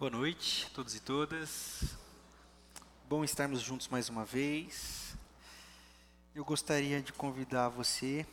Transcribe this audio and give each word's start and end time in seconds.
Boa 0.00 0.10
noite 0.10 0.64
a 0.64 0.74
todos 0.74 0.94
e 0.94 1.00
todas. 1.00 1.94
Bom 3.06 3.22
estarmos 3.22 3.60
juntos 3.60 3.86
mais 3.86 4.08
uma 4.08 4.24
vez. 4.24 5.14
Eu 6.34 6.42
gostaria 6.42 7.02
de 7.02 7.12
convidar 7.12 7.68
você 7.68 8.26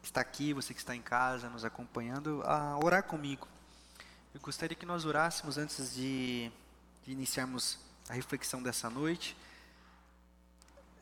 que 0.00 0.06
está 0.06 0.20
aqui, 0.20 0.52
você 0.52 0.72
que 0.72 0.78
está 0.78 0.94
em 0.94 1.02
casa 1.02 1.50
nos 1.50 1.64
acompanhando, 1.64 2.40
a 2.44 2.78
orar 2.78 3.02
comigo. 3.02 3.48
Eu 4.32 4.40
gostaria 4.40 4.76
que 4.76 4.86
nós 4.86 5.04
orássemos 5.04 5.58
antes 5.58 5.92
de, 5.92 6.52
de 7.04 7.10
iniciarmos 7.10 7.80
a 8.08 8.12
reflexão 8.12 8.62
dessa 8.62 8.88
noite. 8.88 9.36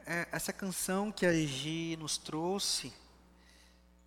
É, 0.06 0.26
essa 0.32 0.50
canção 0.50 1.12
que 1.12 1.26
a 1.26 1.34
Egi 1.34 1.94
nos 1.98 2.16
trouxe, 2.16 2.90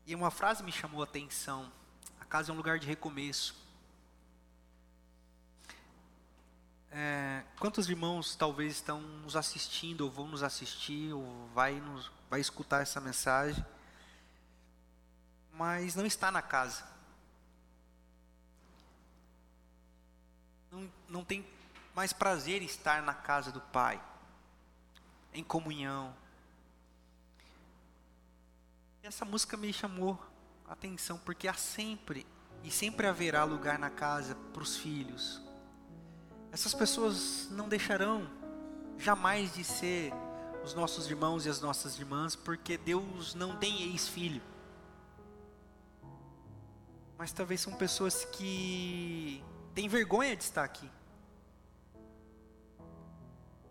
e 0.07 0.15
uma 0.15 0.31
frase 0.31 0.63
me 0.63 0.71
chamou 0.71 1.01
a 1.01 1.03
atenção: 1.03 1.71
A 2.19 2.25
casa 2.25 2.51
é 2.51 2.53
um 2.53 2.57
lugar 2.57 2.79
de 2.79 2.87
recomeço. 2.87 3.66
É, 6.91 7.43
quantos 7.59 7.89
irmãos 7.89 8.35
talvez 8.35 8.73
estão 8.73 9.01
nos 9.01 9.35
assistindo, 9.35 10.01
ou 10.01 10.11
vão 10.11 10.27
nos 10.27 10.43
assistir, 10.43 11.13
ou 11.13 11.47
vai, 11.53 11.73
nos, 11.79 12.11
vai 12.29 12.39
escutar 12.39 12.81
essa 12.81 13.01
mensagem, 13.01 13.63
mas 15.51 15.95
não 15.95 16.05
está 16.05 16.31
na 16.31 16.41
casa. 16.41 16.85
Não, 20.71 20.89
não 21.09 21.25
tem 21.25 21.45
mais 21.95 22.13
prazer 22.13 22.61
em 22.61 22.65
estar 22.65 23.01
na 23.01 23.13
casa 23.13 23.51
do 23.51 23.59
Pai, 23.59 24.01
em 25.33 25.43
comunhão. 25.43 26.15
Essa 29.01 29.25
música 29.25 29.57
me 29.57 29.73
chamou 29.73 30.19
a 30.67 30.73
atenção, 30.73 31.17
porque 31.17 31.47
há 31.47 31.53
sempre, 31.53 32.25
e 32.63 32.69
sempre 32.69 33.07
haverá 33.07 33.43
lugar 33.43 33.79
na 33.79 33.89
casa 33.89 34.35
para 34.53 34.61
os 34.61 34.77
filhos, 34.77 35.41
essas 36.51 36.73
pessoas 36.73 37.47
não 37.51 37.67
deixarão 37.67 38.29
jamais 38.97 39.53
de 39.53 39.63
ser 39.63 40.13
os 40.63 40.73
nossos 40.73 41.07
irmãos 41.09 41.45
e 41.45 41.49
as 41.49 41.61
nossas 41.61 41.97
irmãs, 41.97 42.35
porque 42.35 42.77
Deus 42.77 43.33
não 43.35 43.55
tem 43.55 43.83
ex-filho. 43.83 44.41
Mas 47.17 47.31
talvez 47.31 47.61
são 47.61 47.73
pessoas 47.73 48.25
que 48.25 49.43
têm 49.73 49.87
vergonha 49.87 50.35
de 50.35 50.43
estar 50.43 50.63
aqui. 50.63 50.89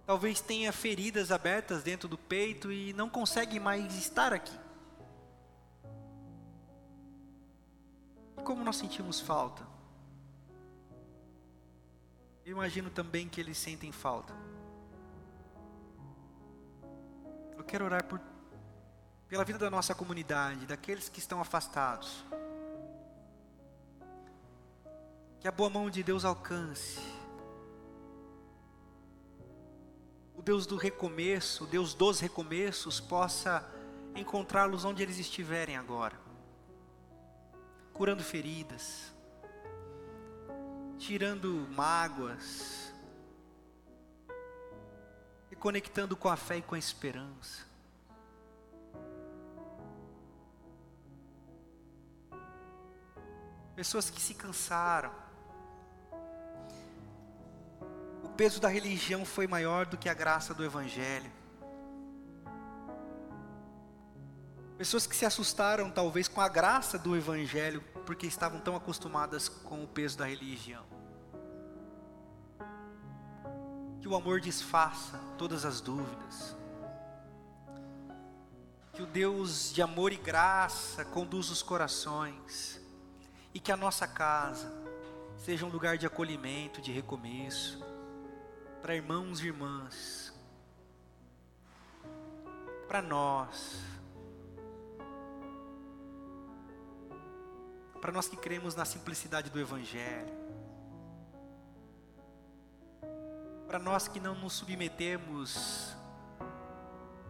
Talvez 0.07 0.41
tenha 0.41 0.73
feridas 0.73 1.33
abertas 1.33 1.83
dentro 1.83 2.09
do 2.09 2.17
peito 2.17 2.71
e 2.71 2.93
não 2.93 3.11
consegue 3.11 3.59
mais 3.59 3.97
estar 3.97 4.33
aqui. 4.33 4.57
E 8.39 8.43
como 8.43 8.63
nós 8.63 8.77
sentimos 8.77 9.21
falta? 9.21 9.66
Eu 12.47 12.53
imagino 12.53 12.89
também 12.89 13.29
que 13.29 13.41
eles 13.41 13.59
sentem 13.59 13.91
falta. 13.91 14.33
Eu 17.57 17.65
quero 17.65 17.85
orar 17.85 18.05
por, 18.05 18.21
pela 19.29 19.43
vida 19.43 19.59
da 19.59 19.69
nossa 19.69 19.97
comunidade, 19.97 20.65
daqueles 20.65 21.09
que 21.09 21.19
estão 21.19 21.41
afastados. 21.41 22.25
Que 25.41 25.49
a 25.49 25.51
boa 25.51 25.69
mão 25.69 25.91
de 25.91 26.05
Deus 26.05 26.25
alcance. 26.25 27.01
O 30.33 30.41
Deus 30.41 30.69
do 30.69 30.77
recomeço, 30.77 31.65
o 31.65 31.67
Deus 31.67 31.95
dos 31.95 32.21
recomeços, 32.21 33.01
possa 33.01 33.69
encontrá-los 34.15 34.85
onde 34.85 35.03
eles 35.03 35.19
estiverem 35.19 35.77
agora, 35.77 36.17
curando 37.93 38.23
feridas, 38.23 39.16
tirando 40.99 41.67
mágoas, 41.71 42.93
e 45.51 45.57
conectando 45.57 46.17
com 46.17 46.29
a 46.29 46.37
fé 46.37 46.59
e 46.59 46.63
com 46.63 46.75
a 46.75 46.79
esperança. 46.79 47.65
Pessoas 53.75 54.09
que 54.09 54.21
se 54.21 54.35
cansaram. 54.35 55.13
O 58.23 58.29
peso 58.31 58.61
da 58.61 58.69
religião 58.69 59.25
foi 59.25 59.47
maior 59.47 59.87
do 59.87 59.99
que 59.99 60.09
a 60.09 60.15
graça 60.15 60.55
do 60.55 60.65
Evangelho. 60.65 61.31
Pessoas 64.79 65.07
que 65.07 65.17
se 65.17 65.25
assustaram, 65.25 65.91
talvez, 65.91 66.29
com 66.29 66.41
a 66.41 66.49
graça 66.49 66.99
do 66.99 67.17
Evangelho, 67.17 67.83
porque 68.07 68.27
estavam 68.27 68.61
tão 68.61 68.77
acostumadas 68.77 69.49
com 69.49 69.83
o 69.83 69.87
peso 69.87 70.17
da 70.17 70.27
religião. 70.27 70.87
Que 74.01 74.07
o 74.07 74.15
amor 74.15 74.41
desfaça 74.41 75.19
todas 75.37 75.65
as 75.65 75.81
dúvidas. 75.81 76.57
Que 78.93 79.03
o 79.03 79.07
Deus 79.07 79.75
de 79.75 79.83
amor 79.83 80.13
e 80.13 80.17
graça 80.17 81.05
conduza 81.05 81.53
os 81.53 81.63
corações. 81.63 82.81
E 83.53 83.59
que 83.59 83.73
a 83.73 83.77
nossa 83.77 84.07
casa 84.07 84.73
seja 85.37 85.67
um 85.67 85.69
lugar 85.69 85.99
de 85.99 86.07
acolhimento, 86.07 86.81
de 86.81 86.93
recomeço, 86.93 87.85
para 88.81 88.95
irmãos 88.95 89.41
e 89.41 89.47
irmãs, 89.47 90.33
para 92.87 93.03
nós 93.03 93.96
para 98.01 98.13
nós 98.13 98.29
que 98.29 98.37
cremos 98.37 98.75
na 98.75 98.85
simplicidade 98.85 99.51
do 99.51 99.59
Evangelho, 99.59 100.35
para 103.67 103.79
nós 103.79 104.07
que 104.07 104.21
não 104.21 104.35
nos 104.35 104.55
submetemos 104.55 105.97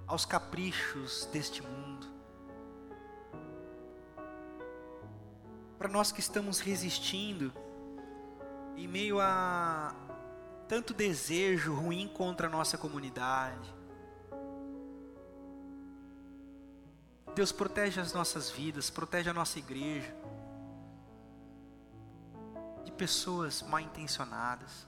aos 0.06 0.24
caprichos 0.24 1.26
deste 1.26 1.62
mundo, 1.62 2.06
para 5.78 5.88
nós 5.88 6.12
que 6.12 6.20
estamos 6.20 6.58
resistindo 6.60 7.52
em 8.76 8.86
meio 8.86 9.20
a 9.20 9.94
tanto 10.68 10.92
desejo 10.92 11.74
ruim 11.74 12.08
contra 12.08 12.48
a 12.48 12.50
nossa 12.50 12.76
comunidade. 12.76 13.74
Deus 17.34 17.52
protege 17.52 18.00
as 18.00 18.12
nossas 18.12 18.50
vidas, 18.50 18.90
protege 18.90 19.30
a 19.30 19.34
nossa 19.34 19.58
igreja 19.58 20.14
pessoas 22.96 23.62
mal 23.62 23.80
intencionadas, 23.80 24.86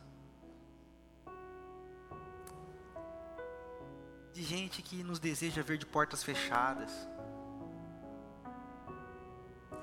de 4.32 4.42
gente 4.42 4.82
que 4.82 5.02
nos 5.02 5.18
deseja 5.18 5.62
ver 5.62 5.78
de 5.78 5.86
portas 5.86 6.22
fechadas. 6.22 6.92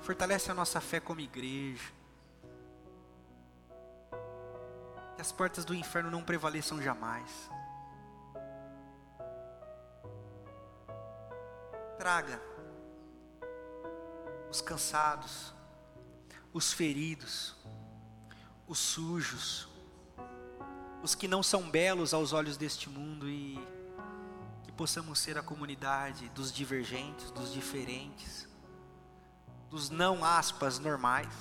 Fortalece 0.00 0.50
a 0.50 0.54
nossa 0.54 0.80
fé 0.80 0.98
como 0.98 1.20
igreja. 1.20 1.92
Que 5.14 5.20
as 5.20 5.32
portas 5.32 5.64
do 5.64 5.74
inferno 5.74 6.10
não 6.10 6.22
prevaleçam 6.22 6.80
jamais. 6.80 7.50
Traga 11.98 12.40
os 14.50 14.60
cansados, 14.60 15.54
os 16.52 16.72
feridos, 16.72 17.56
os 18.68 18.78
sujos, 18.78 19.68
os 21.02 21.14
que 21.14 21.28
não 21.28 21.42
são 21.42 21.70
belos 21.70 22.12
aos 22.12 22.32
olhos 22.32 22.56
deste 22.56 22.88
mundo 22.88 23.28
e 23.28 23.58
que 24.64 24.72
possamos 24.72 25.18
ser 25.20 25.38
a 25.38 25.42
comunidade 25.42 26.28
dos 26.30 26.52
divergentes, 26.52 27.30
dos 27.30 27.52
diferentes, 27.52 28.48
dos 29.70 29.88
não 29.88 30.24
aspas 30.24 30.78
normais, 30.78 31.32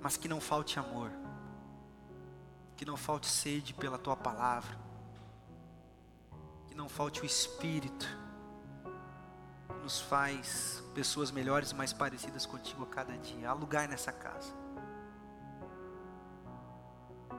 mas 0.00 0.16
que 0.16 0.26
não 0.26 0.40
falte 0.40 0.78
amor, 0.78 1.10
que 2.76 2.84
não 2.84 2.96
falte 2.96 3.26
sede 3.26 3.74
pela 3.74 3.98
tua 3.98 4.16
palavra, 4.16 4.78
que 6.66 6.74
não 6.74 6.88
falte 6.88 7.20
o 7.20 7.26
espírito 7.26 8.06
que 9.68 9.82
nos 9.82 10.00
faz 10.00 10.82
pessoas 10.94 11.30
melhores, 11.30 11.72
mais 11.72 11.92
parecidas 11.92 12.46
contigo 12.46 12.84
a 12.84 12.86
cada 12.86 13.16
dia. 13.18 13.50
Há 13.50 13.52
lugar 13.52 13.88
nessa 13.88 14.12
casa 14.12 14.65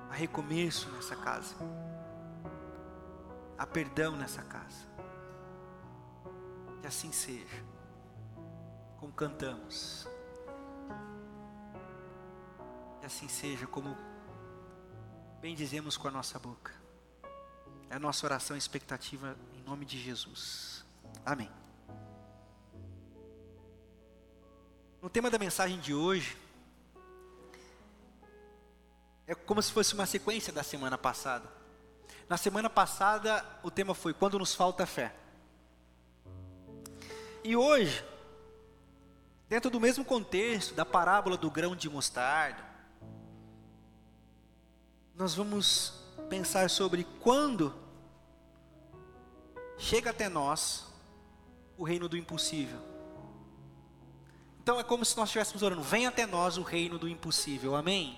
há 0.09 0.13
recomeço 0.13 0.89
nessa 0.91 1.15
casa, 1.15 1.55
há 3.57 3.65
perdão 3.65 4.15
nessa 4.15 4.41
casa. 4.41 4.87
Que 6.81 6.87
assim 6.87 7.11
seja, 7.11 7.63
como 8.99 9.11
cantamos, 9.13 10.07
que 12.99 13.05
assim 13.05 13.27
seja, 13.27 13.65
como 13.67 13.97
bem 15.41 15.55
dizemos 15.55 15.97
com 15.97 16.07
a 16.07 16.11
nossa 16.11 16.39
boca. 16.39 16.73
É 17.89 17.95
a 17.95 17.99
nossa 17.99 18.25
oração 18.25 18.55
e 18.55 18.59
expectativa 18.59 19.37
em 19.53 19.61
nome 19.61 19.85
de 19.85 19.97
Jesus. 19.97 20.85
Amém. 21.25 21.49
No 25.01 25.09
tema 25.09 25.29
da 25.29 25.39
mensagem 25.39 25.79
de 25.79 25.93
hoje, 25.93 26.37
É 29.27 29.35
como 29.35 29.61
se 29.61 29.73
fosse 29.73 29.93
uma 29.93 30.05
sequência 30.05 30.53
da 30.53 30.63
semana 30.63 30.97
passada. 30.97 31.51
Na 32.29 32.37
semana 32.37 32.69
passada, 32.69 33.45
o 33.61 33.69
tema 33.69 33.93
foi 33.93 34.13
Quando 34.13 34.39
nos 34.39 34.55
falta 34.55 34.85
fé. 34.85 35.13
E 37.43 37.55
hoje, 37.55 38.03
dentro 39.49 39.69
do 39.69 39.79
mesmo 39.79 40.05
contexto 40.05 40.73
da 40.73 40.85
parábola 40.85 41.35
do 41.35 41.51
grão 41.51 41.75
de 41.75 41.89
mostarda, 41.89 42.65
nós 45.13 45.35
vamos 45.35 45.93
pensar 46.29 46.69
sobre 46.69 47.03
quando 47.21 47.73
chega 49.77 50.11
até 50.11 50.29
nós 50.29 50.85
o 51.77 51.83
reino 51.83 52.07
do 52.07 52.15
impossível. 52.15 52.79
Então 54.61 54.79
é 54.79 54.83
como 54.83 55.03
se 55.03 55.15
nós 55.17 55.29
estivéssemos 55.29 55.63
orando: 55.63 55.81
vem 55.81 56.07
até 56.07 56.25
nós 56.25 56.57
o 56.57 56.61
reino 56.61 56.97
do 56.97 57.07
impossível, 57.07 57.75
amém? 57.75 58.17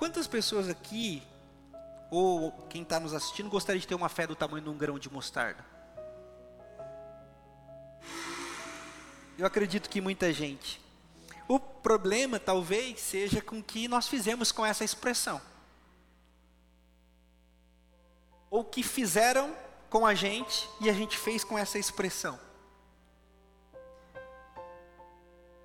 Quantas 0.00 0.26
pessoas 0.26 0.66
aqui, 0.66 1.22
ou 2.10 2.52
quem 2.70 2.80
está 2.80 2.98
nos 2.98 3.12
assistindo, 3.12 3.50
gostaria 3.50 3.78
de 3.78 3.86
ter 3.86 3.94
uma 3.94 4.08
fé 4.08 4.26
do 4.26 4.34
tamanho 4.34 4.64
de 4.64 4.70
um 4.70 4.78
grão 4.78 4.98
de 4.98 5.12
mostarda? 5.12 5.62
Eu 9.36 9.44
acredito 9.44 9.90
que 9.90 10.00
muita 10.00 10.32
gente. 10.32 10.80
O 11.46 11.60
problema 11.60 12.40
talvez 12.40 12.98
seja 12.98 13.42
com 13.42 13.58
o 13.58 13.62
que 13.62 13.88
nós 13.88 14.08
fizemos 14.08 14.50
com 14.50 14.64
essa 14.64 14.82
expressão. 14.82 15.38
Ou 18.48 18.64
que 18.64 18.82
fizeram 18.82 19.54
com 19.90 20.06
a 20.06 20.14
gente 20.14 20.66
e 20.80 20.88
a 20.88 20.94
gente 20.94 21.18
fez 21.18 21.44
com 21.44 21.58
essa 21.58 21.78
expressão. 21.78 22.40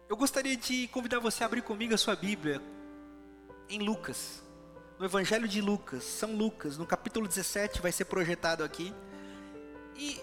Eu 0.10 0.18
gostaria 0.18 0.58
de 0.58 0.90
convidar 0.90 1.20
você 1.20 1.42
a 1.42 1.46
abrir 1.46 1.62
comigo 1.62 1.94
a 1.94 1.98
sua 1.98 2.18
Bíblia 2.18 2.75
em 3.70 3.80
Lucas, 3.80 4.44
no 4.98 5.06
Evangelho 5.06 5.48
de 5.48 5.60
Lucas, 5.62 6.04
São 6.04 6.36
Lucas, 6.36 6.78
no 6.78 6.86
capítulo 6.86 7.28
17, 7.28 7.82
vai 7.82 7.92
ser 7.92 8.06
projetado 8.06 8.64
aqui. 8.64 8.94
E 9.96 10.22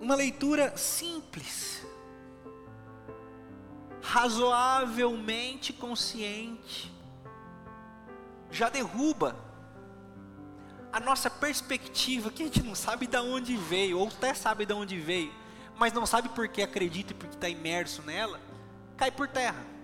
uma 0.00 0.14
leitura 0.14 0.76
simples, 0.76 1.82
razoavelmente 4.02 5.72
consciente, 5.72 6.92
já 8.50 8.68
derruba 8.68 9.36
a 10.92 11.00
nossa 11.00 11.28
perspectiva, 11.28 12.30
que 12.30 12.42
a 12.42 12.46
gente 12.46 12.62
não 12.62 12.74
sabe 12.74 13.06
de 13.06 13.18
onde 13.18 13.56
veio, 13.56 13.98
ou 13.98 14.08
até 14.08 14.32
sabe 14.32 14.64
de 14.64 14.72
onde 14.72 14.98
veio, 14.98 15.32
mas 15.76 15.92
não 15.92 16.06
sabe 16.06 16.28
porque 16.30 16.62
acredita 16.62 17.12
e 17.12 17.16
porque 17.16 17.34
está 17.34 17.48
imerso 17.48 18.02
nela, 18.02 18.40
cai 18.96 19.10
por 19.10 19.28
terra. 19.28 19.75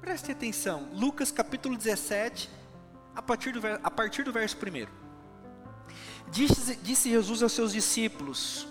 Preste 0.00 0.30
atenção, 0.30 0.88
Lucas 0.92 1.32
capítulo 1.32 1.76
17, 1.76 2.48
a 3.16 3.20
partir 3.20 3.52
do, 3.52 3.60
a 3.82 3.90
partir 3.90 4.22
do 4.22 4.32
verso 4.32 4.56
1. 4.56 4.86
Disse, 6.30 6.76
disse 6.76 7.10
Jesus 7.10 7.42
aos 7.42 7.52
seus 7.52 7.72
discípulos: 7.72 8.68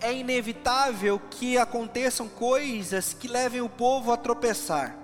É 0.00 0.12
inevitável 0.12 1.20
que 1.30 1.58
aconteçam 1.58 2.28
coisas 2.28 3.12
que 3.12 3.26
levem 3.26 3.60
o 3.60 3.68
povo 3.68 4.12
a 4.12 4.16
tropeçar. 4.16 4.96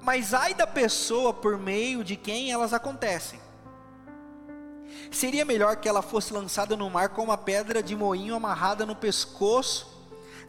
Mas 0.00 0.32
ai 0.32 0.54
da 0.54 0.66
pessoa 0.66 1.34
por 1.34 1.58
meio 1.58 2.04
de 2.04 2.16
quem 2.16 2.52
elas 2.52 2.72
acontecem. 2.72 3.40
Seria 5.10 5.44
melhor 5.44 5.76
que 5.76 5.88
ela 5.88 6.02
fosse 6.02 6.32
lançada 6.32 6.76
no 6.76 6.88
mar 6.88 7.08
com 7.10 7.24
uma 7.24 7.36
pedra 7.36 7.82
de 7.82 7.96
moinho 7.96 8.36
amarrada 8.36 8.86
no 8.86 8.94
pescoço, 8.94 9.90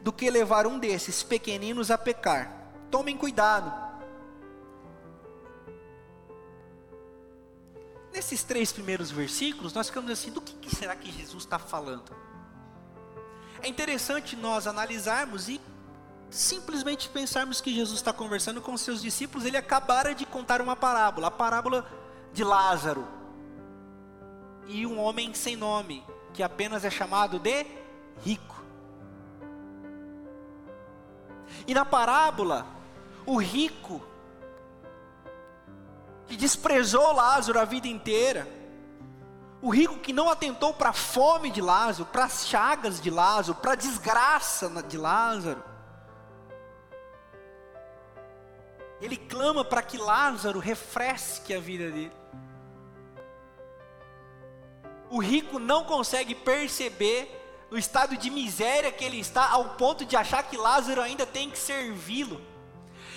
do 0.04 0.14
que 0.14 0.30
levar 0.30 0.68
um 0.68 0.78
desses 0.78 1.24
pequeninos 1.24 1.90
a 1.90 1.98
pecar. 1.98 2.63
Tomem 2.94 3.18
cuidado. 3.18 3.74
Nesses 8.14 8.44
três 8.44 8.72
primeiros 8.72 9.10
versículos, 9.10 9.74
nós 9.74 9.88
ficamos 9.88 10.12
assim: 10.12 10.30
do 10.30 10.40
que, 10.40 10.54
que 10.54 10.76
será 10.76 10.96
que 10.96 11.12
Jesus 11.12 11.44
está 11.44 11.58
falando? 11.58 12.16
É 13.64 13.68
interessante 13.68 14.36
nós 14.36 14.68
analisarmos 14.68 15.50
e 15.50 15.60
simplesmente 16.30 17.10
pensarmos 17.10 17.60
que 17.60 17.74
Jesus 17.74 17.98
está 17.98 18.14
conversando 18.14 18.62
com 18.62 18.78
seus 18.78 19.02
discípulos. 19.02 19.44
Ele 19.44 19.58
acabara 19.58 20.14
de 20.14 20.24
contar 20.28 20.62
uma 20.62 20.76
parábola, 20.76 21.30
a 21.30 21.32
parábola 21.32 21.90
de 22.32 22.44
Lázaro 22.44 23.08
e 24.68 24.86
um 24.86 25.00
homem 25.00 25.34
sem 25.34 25.56
nome, 25.56 26.06
que 26.32 26.44
apenas 26.44 26.86
é 26.86 26.92
chamado 26.92 27.40
de 27.40 27.66
rico. 28.22 28.64
E 31.66 31.74
na 31.74 31.84
parábola, 31.84 32.83
o 33.26 33.38
rico 33.38 34.02
que 36.28 36.36
desprezou 36.36 37.14
Lázaro 37.14 37.60
a 37.60 37.66
vida 37.66 37.88
inteira, 37.88 38.48
o 39.62 39.70
rico 39.70 40.00
que 40.00 40.12
não 40.12 40.30
atentou 40.30 40.74
para 40.74 40.90
a 40.90 40.94
fome 40.94 41.50
de 41.50 41.62
Lázaro, 41.62 42.06
para 42.06 42.26
as 42.26 42.48
chagas 42.48 43.00
de 43.00 43.10
Lázaro, 43.10 43.58
para 43.60 43.74
a 43.74 43.76
desgraça 43.76 44.70
de 44.84 44.98
Lázaro, 44.98 45.64
ele 49.00 49.18
clama 49.18 49.66
para 49.66 49.82
que 49.82 49.98
Lázaro 49.98 50.60
refresque 50.60 51.54
a 51.54 51.60
vida 51.60 51.92
dele. 51.92 52.12
O 55.10 55.20
rico 55.20 55.60
não 55.60 55.84
consegue 55.84 56.34
perceber 56.34 57.42
o 57.70 57.78
estado 57.78 58.16
de 58.16 58.30
miséria 58.30 58.92
que 58.92 59.04
ele 59.04 59.20
está, 59.20 59.50
ao 59.50 59.70
ponto 59.76 60.06
de 60.06 60.16
achar 60.16 60.44
que 60.44 60.56
Lázaro 60.56 61.02
ainda 61.02 61.26
tem 61.26 61.50
que 61.50 61.58
servi-lo. 61.58 62.42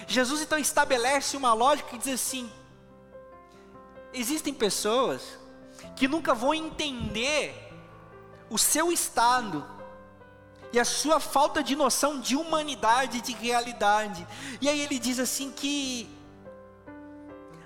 Jesus 0.06 0.42
então 0.42 0.58
estabelece 0.58 1.36
uma 1.36 1.52
lógica 1.52 1.90
que 1.90 1.98
diz 1.98 2.14
assim: 2.14 2.50
existem 4.12 4.54
pessoas 4.54 5.38
que 5.94 6.06
nunca 6.06 6.34
vão 6.34 6.54
entender 6.54 7.54
o 8.48 8.58
seu 8.58 8.92
estado 8.92 9.66
e 10.72 10.78
a 10.78 10.84
sua 10.84 11.18
falta 11.18 11.62
de 11.62 11.74
noção 11.74 12.20
de 12.20 12.36
humanidade, 12.36 13.20
de 13.20 13.32
realidade. 13.32 14.26
E 14.60 14.68
aí 14.68 14.80
ele 14.80 14.98
diz 14.98 15.18
assim 15.18 15.50
que 15.50 16.08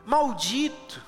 maldito 0.04 1.02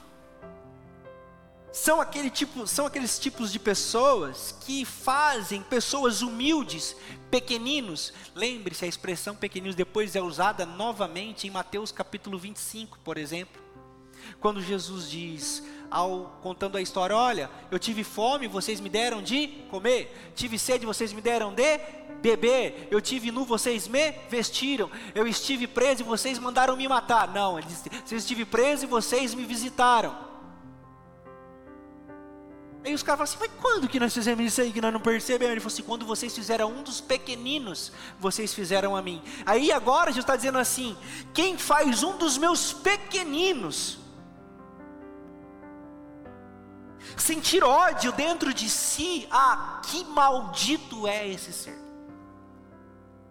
são 1.72 2.00
aquele 2.00 2.30
tipo, 2.30 2.66
são 2.66 2.86
aqueles 2.86 3.18
tipos 3.18 3.50
de 3.50 3.58
pessoas 3.58 4.54
que 4.60 4.84
fazem 4.84 5.62
pessoas 5.62 6.22
humildes, 6.22 6.94
pequeninos. 7.30 8.12
Lembre-se, 8.34 8.84
a 8.84 8.88
expressão 8.88 9.34
pequeninos 9.34 9.74
depois 9.74 10.14
é 10.14 10.20
usada 10.20 10.66
novamente 10.66 11.46
em 11.46 11.50
Mateus 11.50 11.90
capítulo 11.90 12.38
25, 12.38 12.98
por 13.00 13.16
exemplo 13.16 13.62
quando 14.40 14.60
Jesus 14.60 15.10
diz, 15.10 15.62
ao 15.90 16.38
contando 16.42 16.76
a 16.76 16.82
história, 16.82 17.16
olha, 17.16 17.50
eu 17.70 17.78
tive 17.78 18.04
fome, 18.04 18.48
vocês 18.48 18.80
me 18.80 18.88
deram 18.88 19.22
de 19.22 19.48
comer, 19.70 20.32
tive 20.34 20.58
sede, 20.58 20.86
vocês 20.86 21.12
me 21.12 21.20
deram 21.20 21.52
de 21.52 21.80
beber, 22.20 22.88
eu 22.90 23.00
tive 23.00 23.30
nu, 23.30 23.44
vocês 23.44 23.88
me 23.88 24.12
vestiram, 24.28 24.90
eu 25.14 25.26
estive 25.26 25.66
preso 25.66 26.02
e 26.02 26.04
vocês 26.04 26.38
mandaram 26.38 26.76
me 26.76 26.88
matar. 26.88 27.28
Não, 27.32 27.58
ele 27.58 27.68
disse, 27.68 27.90
eu 28.10 28.18
estive 28.18 28.44
preso 28.44 28.84
e 28.84 28.88
vocês 28.88 29.34
me 29.34 29.44
visitaram. 29.44 30.31
Aí 32.84 32.92
os 32.92 33.02
caras 33.02 33.30
falam 33.30 33.46
assim, 33.46 33.54
mas 33.54 33.62
quando 33.62 33.88
que 33.88 34.00
nós 34.00 34.12
fizemos 34.12 34.44
isso 34.44 34.60
aí 34.60 34.72
que 34.72 34.80
nós 34.80 34.92
não 34.92 35.00
percebemos? 35.00 35.52
Ele 35.52 35.60
falou 35.60 35.72
assim, 35.72 35.82
quando 35.82 36.04
vocês 36.04 36.34
fizeram 36.34 36.70
um 36.72 36.82
dos 36.82 37.00
pequeninos, 37.00 37.92
vocês 38.18 38.52
fizeram 38.52 38.96
a 38.96 39.02
mim. 39.02 39.22
Aí 39.46 39.70
agora 39.70 40.10
Jesus 40.10 40.24
está 40.24 40.34
dizendo 40.34 40.58
assim, 40.58 40.96
quem 41.32 41.56
faz 41.56 42.02
um 42.02 42.16
dos 42.16 42.36
meus 42.36 42.72
pequeninos, 42.72 43.98
sentir 47.16 47.62
ódio 47.62 48.10
dentro 48.12 48.52
de 48.52 48.68
si, 48.68 49.28
ah, 49.30 49.80
que 49.84 50.04
maldito 50.04 51.06
é 51.06 51.28
esse 51.28 51.52
ser. 51.52 51.78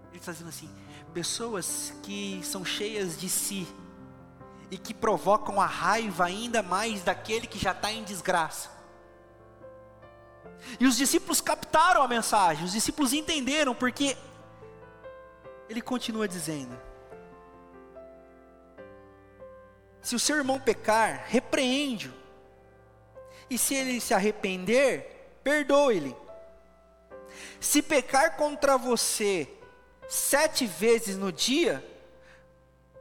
Ele 0.09 0.17
está 0.17 0.31
dizendo 0.31 0.49
assim: 0.49 0.69
pessoas 1.13 1.93
que 2.03 2.41
são 2.43 2.63
cheias 2.63 3.19
de 3.19 3.29
si 3.29 3.67
e 4.69 4.77
que 4.77 4.93
provocam 4.93 5.59
a 5.59 5.65
raiva 5.65 6.25
ainda 6.25 6.63
mais 6.63 7.03
daquele 7.03 7.47
que 7.47 7.59
já 7.59 7.71
está 7.71 7.91
em 7.91 8.03
desgraça. 8.03 8.80
E 10.79 10.85
os 10.85 10.95
discípulos 10.95 11.41
captaram 11.41 12.01
a 12.01 12.07
mensagem, 12.07 12.65
os 12.65 12.71
discípulos 12.71 13.13
entenderam, 13.13 13.73
porque 13.73 14.17
ele 15.69 15.81
continua 15.81 16.27
dizendo: 16.27 16.79
se 20.01 20.15
o 20.15 20.19
seu 20.19 20.37
irmão 20.37 20.59
pecar, 20.59 21.25
repreende-o 21.27 22.13
e 23.49 23.57
se 23.57 23.75
ele 23.75 23.99
se 23.99 24.13
arrepender, 24.13 25.39
perdoe-lhe. 25.43 26.15
Se 27.59 27.81
pecar 27.81 28.37
contra 28.37 28.77
você 28.77 29.47
sete 30.07 30.65
vezes 30.65 31.17
no 31.17 31.31
dia, 31.31 31.85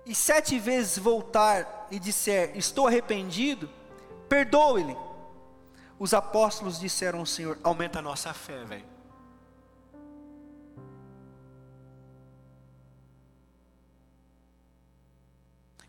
e 0.04 0.14
sete 0.14 0.58
vezes 0.58 0.98
voltar 0.98 1.86
e 1.90 1.98
disser, 1.98 2.50
estou 2.56 2.88
arrependido, 2.88 3.70
perdoe-lhe. 4.28 4.96
Os 6.00 6.14
apóstolos 6.14 6.80
disseram 6.80 7.18
ao 7.18 7.26
Senhor, 7.26 7.58
aumenta 7.62 7.98
a 7.98 8.02
nossa 8.02 8.32
fé, 8.32 8.64
velho. 8.64 8.86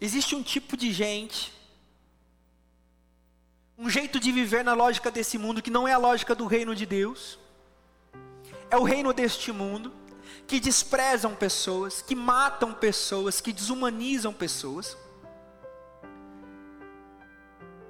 Existe 0.01 0.35
um 0.35 0.43
tipo 0.43 0.75
de 0.75 0.91
gente, 0.91 1.53
um 3.77 3.89
jeito 3.89 4.19
de 4.19 4.33
viver 4.33 4.65
na 4.65 4.73
lógica 4.73 5.09
desse 5.09 5.37
mundo 5.37 5.61
que 5.61 5.71
não 5.71 5.87
é 5.87 5.93
a 5.93 5.97
lógica 5.97 6.35
do 6.35 6.45
reino 6.45 6.75
de 6.75 6.85
Deus, 6.85 7.39
é 8.69 8.75
o 8.75 8.83
reino 8.83 9.13
deste 9.13 9.49
mundo, 9.53 9.93
que 10.45 10.59
desprezam 10.59 11.33
pessoas, 11.33 12.01
que 12.01 12.15
matam 12.15 12.73
pessoas, 12.73 13.39
que 13.39 13.53
desumanizam 13.53 14.33
pessoas. 14.33 14.97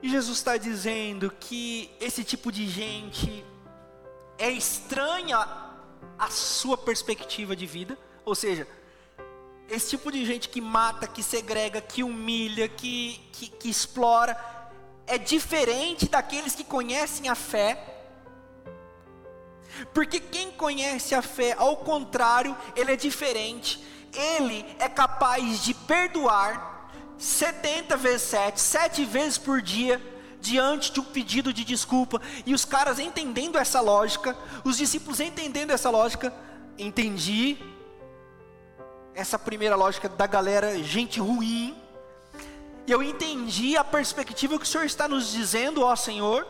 E 0.02 0.10
Jesus 0.10 0.38
está 0.38 0.58
dizendo 0.58 1.32
que 1.40 1.92
esse 2.00 2.24
tipo 2.24 2.52
de 2.52 2.68
gente 2.68 3.46
é 4.38 4.50
estranha 4.50 5.38
à 6.18 6.30
sua 6.30 6.76
perspectiva 6.78 7.56
de 7.56 7.68
vida, 7.68 7.98
ou 8.26 8.34
seja, 8.34 8.68
esse 9.70 9.92
tipo 9.92 10.12
de 10.12 10.26
gente 10.26 10.50
que 10.50 10.60
mata, 10.60 11.08
que 11.08 11.22
segrega, 11.22 11.80
que 11.80 12.04
humilha, 12.04 12.68
que, 12.68 13.22
que, 13.32 13.48
que 13.48 13.70
explora, 13.70 14.36
é 15.06 15.18
diferente 15.18 16.10
daqueles 16.10 16.56
que 16.56 16.64
conhecem 16.64 17.30
a 17.30 17.36
fé. 17.36 17.88
Porque 19.94 20.20
quem 20.20 20.52
conhece 20.52 21.16
a 21.16 21.22
fé, 21.22 21.56
ao 21.58 21.78
contrário, 21.78 22.58
ele 22.76 22.92
é 22.92 22.96
diferente. 22.96 23.82
Ele 24.14 24.66
é 24.80 24.90
capaz 24.90 25.64
de 25.64 25.74
perdoar 25.74 26.81
70 27.22 27.96
vezes 27.98 28.24
7, 28.24 28.60
7 28.60 29.06
vezes 29.06 29.38
por 29.38 29.62
dia, 29.62 30.02
diante 30.40 30.92
de 30.92 31.00
um 31.00 31.04
pedido 31.04 31.54
de 31.54 31.64
desculpa. 31.64 32.20
E 32.48 32.54
os 32.54 32.66
caras 32.66 32.98
entendendo 32.98 33.60
essa 33.60 33.80
lógica, 33.80 34.36
os 34.64 34.76
discípulos 34.78 35.20
entendendo 35.20 35.70
essa 35.70 35.92
lógica, 35.92 36.34
entendi 36.80 37.60
essa 39.14 39.38
primeira 39.38 39.76
lógica 39.76 40.10
da 40.10 40.26
galera, 40.26 40.82
gente 40.82 41.20
ruim. 41.20 41.78
E 42.88 42.92
eu 42.92 43.04
entendi 43.04 43.78
a 43.78 43.84
perspectiva 43.84 44.58
que 44.58 44.64
o 44.64 44.68
Senhor 44.68 44.86
está 44.86 45.08
nos 45.08 45.32
dizendo, 45.32 45.84
ó 45.84 45.96
Senhor. 45.96 46.48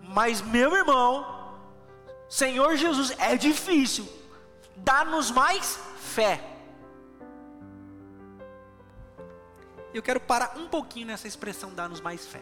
Mas 0.00 0.40
meu 0.40 0.74
irmão, 0.74 1.26
Senhor 2.26 2.74
Jesus, 2.76 3.12
é 3.18 3.36
difícil. 3.36 4.08
Dá-nos 4.76 5.30
mais 5.30 5.78
fé. 6.00 6.53
Eu 9.94 10.02
quero 10.02 10.18
parar 10.18 10.54
um 10.56 10.66
pouquinho 10.66 11.06
nessa 11.06 11.28
expressão 11.28 11.72
dá-nos 11.72 12.00
mais 12.00 12.26
fé. 12.26 12.40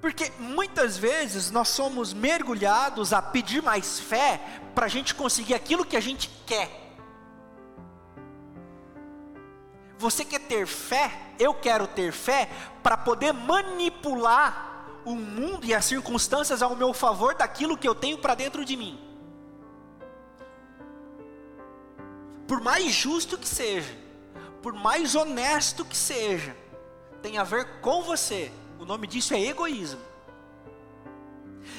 Porque 0.00 0.32
muitas 0.38 0.96
vezes 0.96 1.50
nós 1.50 1.68
somos 1.68 2.14
mergulhados 2.14 3.12
a 3.12 3.20
pedir 3.20 3.62
mais 3.62 4.00
fé 4.00 4.40
para 4.74 4.86
a 4.86 4.88
gente 4.88 5.14
conseguir 5.14 5.54
aquilo 5.54 5.84
que 5.84 5.96
a 5.96 6.00
gente 6.00 6.28
quer. 6.46 6.96
Você 9.98 10.24
quer 10.24 10.40
ter 10.40 10.66
fé? 10.66 11.12
Eu 11.38 11.54
quero 11.54 11.86
ter 11.86 12.10
fé 12.10 12.50
para 12.82 12.96
poder 12.96 13.32
manipular 13.32 14.86
o 15.04 15.14
mundo 15.14 15.66
e 15.66 15.74
as 15.74 15.84
circunstâncias 15.84 16.62
ao 16.62 16.74
meu 16.74 16.92
favor 16.92 17.34
daquilo 17.34 17.76
que 17.76 17.86
eu 17.86 17.94
tenho 17.94 18.18
para 18.18 18.34
dentro 18.34 18.64
de 18.64 18.76
mim. 18.76 18.98
Por 22.48 22.60
mais 22.60 22.92
justo 22.92 23.38
que 23.38 23.46
seja, 23.46 24.01
por 24.62 24.72
mais 24.72 25.14
honesto 25.14 25.84
que 25.84 25.96
seja, 25.96 26.56
tem 27.20 27.36
a 27.36 27.44
ver 27.44 27.80
com 27.80 28.02
você 28.02 28.50
o 28.82 28.84
nome 28.84 29.06
disso 29.06 29.32
é 29.32 29.40
egoísmo. 29.40 30.00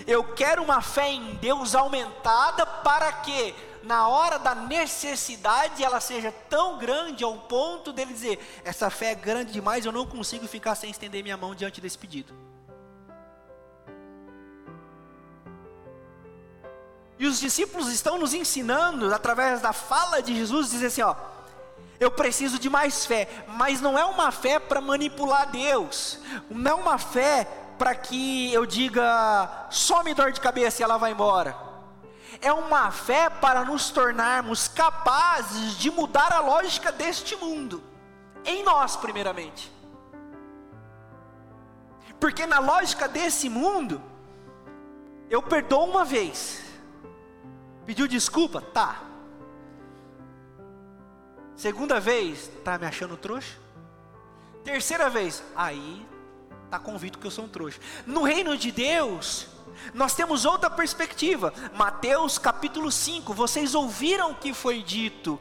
Eu 0.07 0.23
quero 0.23 0.63
uma 0.63 0.81
fé 0.81 1.09
em 1.09 1.35
Deus 1.35 1.75
aumentada 1.75 2.65
para 2.65 3.11
que, 3.11 3.53
na 3.83 4.07
hora 4.07 4.39
da 4.39 4.55
necessidade, 4.55 5.83
ela 5.83 5.99
seja 5.99 6.31
tão 6.49 6.77
grande 6.77 7.21
ao 7.25 7.37
ponto 7.39 7.91
dele 7.91 8.13
dizer: 8.13 8.39
essa 8.63 8.89
fé 8.89 9.11
é 9.11 9.15
grande 9.15 9.51
demais, 9.51 9.85
eu 9.85 9.91
não 9.91 10.05
consigo 10.05 10.47
ficar 10.47 10.75
sem 10.75 10.89
estender 10.89 11.21
minha 11.21 11.35
mão 11.35 11.53
diante 11.53 11.81
desse 11.81 11.97
pedido. 11.97 12.33
E 17.19 17.27
os 17.27 17.37
discípulos 17.37 17.89
estão 17.89 18.17
nos 18.17 18.33
ensinando, 18.33 19.13
através 19.13 19.59
da 19.59 19.73
fala 19.73 20.21
de 20.21 20.33
Jesus, 20.33 20.71
dizer 20.71 20.85
assim: 20.85 21.01
ó, 21.01 21.13
eu 22.03 22.11
preciso 22.11 22.59
de 22.59 22.69
mais 22.69 23.05
fé, 23.05 23.27
mas 23.47 23.79
não 23.79 23.97
é 23.97 24.03
uma 24.03 24.31
fé 24.31 24.59
para 24.59 24.81
manipular 24.81 25.49
Deus, 25.49 26.19
não 26.49 26.71
é 26.71 26.73
uma 26.73 26.97
fé 26.97 27.47
para 27.77 27.95
que 27.95 28.53
eu 28.53 28.65
diga, 28.65 29.67
some 29.69 30.13
dor 30.13 30.31
de 30.31 30.41
cabeça 30.41 30.81
e 30.81 30.83
ela 30.83 30.97
vai 30.97 31.11
embora. 31.11 31.55
É 32.41 32.51
uma 32.51 32.91
fé 32.91 33.29
para 33.29 33.63
nos 33.63 33.89
tornarmos 33.89 34.67
capazes 34.67 35.77
de 35.77 35.89
mudar 35.89 36.33
a 36.33 36.41
lógica 36.41 36.91
deste 36.91 37.35
mundo, 37.37 37.81
em 38.43 38.63
nós, 38.63 38.97
primeiramente. 38.97 39.71
Porque 42.19 42.45
na 42.45 42.59
lógica 42.59 43.07
desse 43.07 43.49
mundo, 43.49 44.01
eu 45.29 45.41
perdoo 45.41 45.85
uma 45.85 46.03
vez, 46.03 46.61
pediu 47.85 48.07
desculpa? 48.07 48.61
Tá, 48.61 49.01
Segunda 51.63 51.97
vez, 51.97 52.51
tá 52.61 52.77
me 52.77 52.85
achando 52.85 53.15
trouxa? 53.15 53.57
Terceira 54.65 55.09
vez, 55.09 55.41
aí 55.55 56.05
tá 56.69 56.77
convicto 56.77 57.17
que 57.17 57.25
eu 57.25 57.31
sou 57.31 57.45
um 57.45 57.47
trouxa. 57.47 57.79
No 58.05 58.23
reino 58.23 58.57
de 58.57 58.69
Deus, 58.69 59.47
nós 59.93 60.13
temos 60.13 60.43
outra 60.43 60.69
perspectiva. 60.69 61.53
Mateus 61.73 62.37
capítulo 62.37 62.91
5, 62.91 63.33
vocês 63.33 63.73
ouviram 63.75 64.31
o 64.31 64.35
que 64.35 64.53
foi 64.53 64.83
dito: 64.83 65.39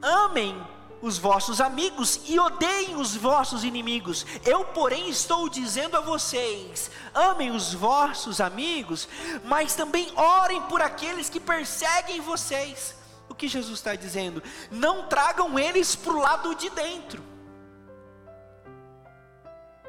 Amem 0.00 0.58
os 1.02 1.18
vossos 1.18 1.60
amigos 1.60 2.18
e 2.26 2.38
odeiem 2.38 2.96
os 2.96 3.14
vossos 3.14 3.62
inimigos. 3.62 4.24
Eu, 4.42 4.64
porém, 4.64 5.10
estou 5.10 5.50
dizendo 5.50 5.98
a 5.98 6.00
vocês: 6.00 6.90
amem 7.14 7.50
os 7.50 7.74
vossos 7.74 8.40
amigos, 8.40 9.06
mas 9.44 9.74
também 9.74 10.10
orem 10.16 10.62
por 10.62 10.80
aqueles 10.80 11.28
que 11.28 11.38
perseguem 11.38 12.22
vocês 12.22 12.96
que 13.36 13.48
Jesus 13.48 13.78
está 13.78 13.94
dizendo? 13.94 14.42
Não 14.70 15.08
tragam 15.08 15.58
eles 15.58 15.94
para 15.94 16.12
o 16.12 16.20
lado 16.20 16.54
de 16.54 16.70
dentro. 16.70 17.22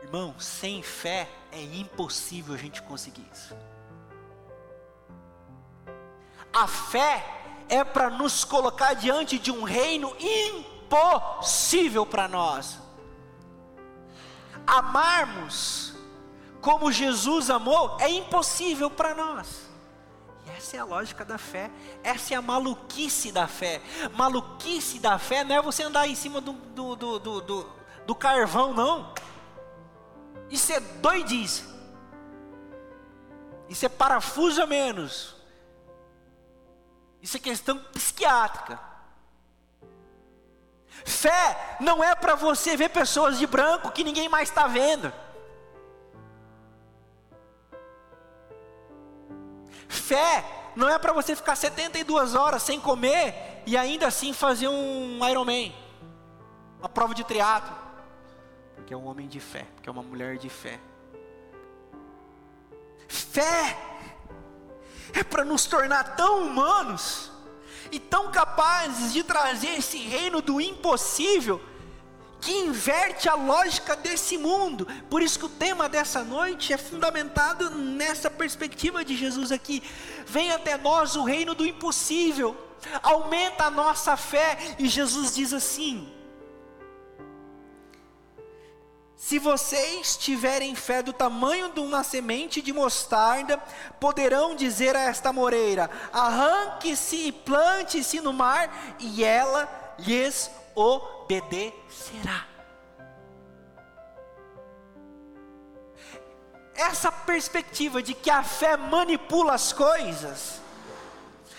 Irmão, 0.01 0.35
sem 0.39 0.81
fé 0.81 1.29
é 1.51 1.61
impossível 1.61 2.53
a 2.53 2.57
gente 2.57 2.81
conseguir 2.81 3.25
isso. 3.33 3.55
A 6.53 6.67
fé 6.67 7.25
é 7.69 7.83
para 7.83 8.09
nos 8.09 8.43
colocar 8.43 8.93
diante 8.93 9.37
de 9.37 9.51
um 9.51 9.63
reino 9.63 10.15
impossível 10.19 12.05
para 12.05 12.27
nós. 12.27 12.79
Amarmos 14.65 15.93
como 16.61 16.91
Jesus 16.91 17.49
amou 17.49 17.97
é 17.99 18.09
impossível 18.09 18.89
para 18.89 19.13
nós. 19.13 19.66
Essa 20.57 20.77
é 20.77 20.79
a 20.79 20.85
lógica 20.85 21.23
da 21.23 21.37
fé. 21.37 21.69
Essa 22.03 22.33
é 22.33 22.37
a 22.37 22.41
maluquice 22.41 23.31
da 23.31 23.47
fé. 23.47 23.79
Maluquice 24.13 24.97
da 24.97 25.19
fé 25.19 25.43
não 25.43 25.55
é 25.55 25.61
você 25.61 25.83
andar 25.83 26.07
em 26.07 26.15
cima 26.15 26.41
do, 26.41 26.53
do, 26.53 26.95
do, 26.95 27.19
do, 27.19 27.69
do, 28.07 28.15
carvão, 28.15 28.73
não. 28.73 29.13
Isso 30.49 30.73
é 30.73 30.79
doidice. 30.79 31.63
Isso 33.69 33.85
é 33.85 33.89
parafuso 33.89 34.63
a 34.63 34.65
menos. 34.65 35.35
Isso 37.21 37.37
é 37.37 37.39
questão 37.39 37.77
psiquiátrica. 37.77 38.79
Fé 41.05 41.77
não 41.79 42.03
é 42.03 42.15
para 42.15 42.33
você 42.33 42.75
ver 42.75 42.89
pessoas 42.89 43.37
de 43.37 43.45
branco 43.45 43.91
que 43.91 44.03
ninguém 44.03 44.27
mais 44.27 44.49
está 44.49 44.65
vendo. 44.65 45.13
Fé 49.87 50.43
não 50.75 50.89
é 50.89 50.99
para 50.99 51.13
você 51.13 51.35
ficar 51.35 51.55
72 51.55 52.35
horas 52.35 52.61
sem 52.63 52.79
comer 52.79 53.63
e 53.65 53.75
ainda 53.75 54.07
assim 54.07 54.31
fazer 54.33 54.67
um 54.67 55.27
Ironman, 55.27 55.75
uma 56.79 56.87
prova 56.87 57.13
de 57.13 57.23
triatlo, 57.23 57.75
porque 58.75 58.93
é 58.93 58.97
um 58.97 59.07
homem 59.07 59.27
de 59.27 59.39
fé, 59.39 59.65
porque 59.75 59.89
é 59.89 59.91
uma 59.91 60.03
mulher 60.03 60.37
de 60.37 60.49
fé. 60.49 60.79
Fé 63.07 63.77
é 65.13 65.23
para 65.23 65.43
nos 65.43 65.65
tornar 65.65 66.15
tão 66.15 66.43
humanos 66.43 67.31
e 67.91 67.99
tão 67.99 68.31
capazes 68.31 69.13
de 69.13 69.23
trazer 69.23 69.79
esse 69.79 69.97
reino 69.97 70.41
do 70.41 70.61
impossível 70.61 71.61
que 72.39 72.51
inverte 72.51 73.27
a 73.27 73.35
lógica 73.35 73.95
desse 73.95 74.37
mundo. 74.37 74.87
Por 75.09 75.21
isso 75.21 75.39
que 75.39 75.45
o 75.45 75.49
tema 75.49 75.89
dessa 75.89 76.23
noite 76.23 76.73
é 76.73 76.77
fundamentado 76.77 77.69
nessa 77.71 78.29
perspectiva 78.29 79.03
de 79.03 79.15
Jesus 79.15 79.51
aqui. 79.51 79.83
Vem 80.25 80.51
até 80.51 80.77
nós 80.77 81.15
o 81.15 81.23
reino 81.23 81.55
do 81.55 81.65
impossível. 81.65 82.55
Aumenta 83.01 83.65
a 83.65 83.71
nossa 83.71 84.15
fé 84.15 84.57
e 84.77 84.87
Jesus 84.87 85.35
diz 85.35 85.51
assim: 85.51 86.07
Se 89.15 89.39
vocês 89.39 90.15
tiverem 90.15 90.75
fé 90.75 91.01
do 91.01 91.11
tamanho 91.11 91.71
de 91.71 91.79
uma 91.79 92.03
semente 92.03 92.61
de 92.61 92.71
mostarda, 92.71 93.57
poderão 93.99 94.55
dizer 94.55 94.95
a 94.95 95.01
esta 95.01 95.33
moreira: 95.33 95.89
arranque-se 96.13 97.27
e 97.27 97.31
plante-se 97.31 98.21
no 98.21 98.31
mar, 98.31 98.95
e 98.99 99.23
ela 99.23 99.95
lhes 99.97 100.51
obedecerá. 100.77 102.45
Essa 106.75 107.11
perspectiva 107.11 108.03
de 108.03 108.13
que 108.13 108.29
a 108.29 108.43
fé 108.43 108.77
manipula 108.77 109.55
as 109.55 109.73
coisas 109.73 110.61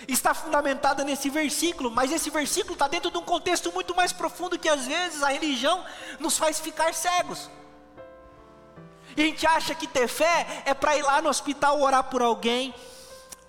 está 0.06 0.32
fundamentada 0.32 1.02
nesse 1.02 1.28
versículo, 1.28 1.90
mas 1.90 2.12
esse 2.12 2.30
versículo 2.30 2.74
está 2.74 2.86
dentro 2.86 3.10
de 3.10 3.18
um 3.18 3.24
contexto 3.24 3.72
muito 3.72 3.96
mais 3.96 4.12
profundo 4.12 4.56
que 4.56 4.68
às 4.68 4.86
vezes 4.86 5.20
a 5.20 5.30
religião 5.30 5.84
nos 6.20 6.38
faz 6.38 6.60
ficar 6.60 6.94
cegos. 6.94 7.50
E 9.16 9.22
a 9.22 9.24
gente 9.24 9.44
acha 9.44 9.74
que 9.74 9.88
ter 9.88 10.06
fé 10.06 10.62
é 10.64 10.72
para 10.72 10.96
ir 10.96 11.02
lá 11.02 11.20
no 11.20 11.28
hospital 11.28 11.80
orar 11.80 12.04
por 12.04 12.22
alguém 12.22 12.72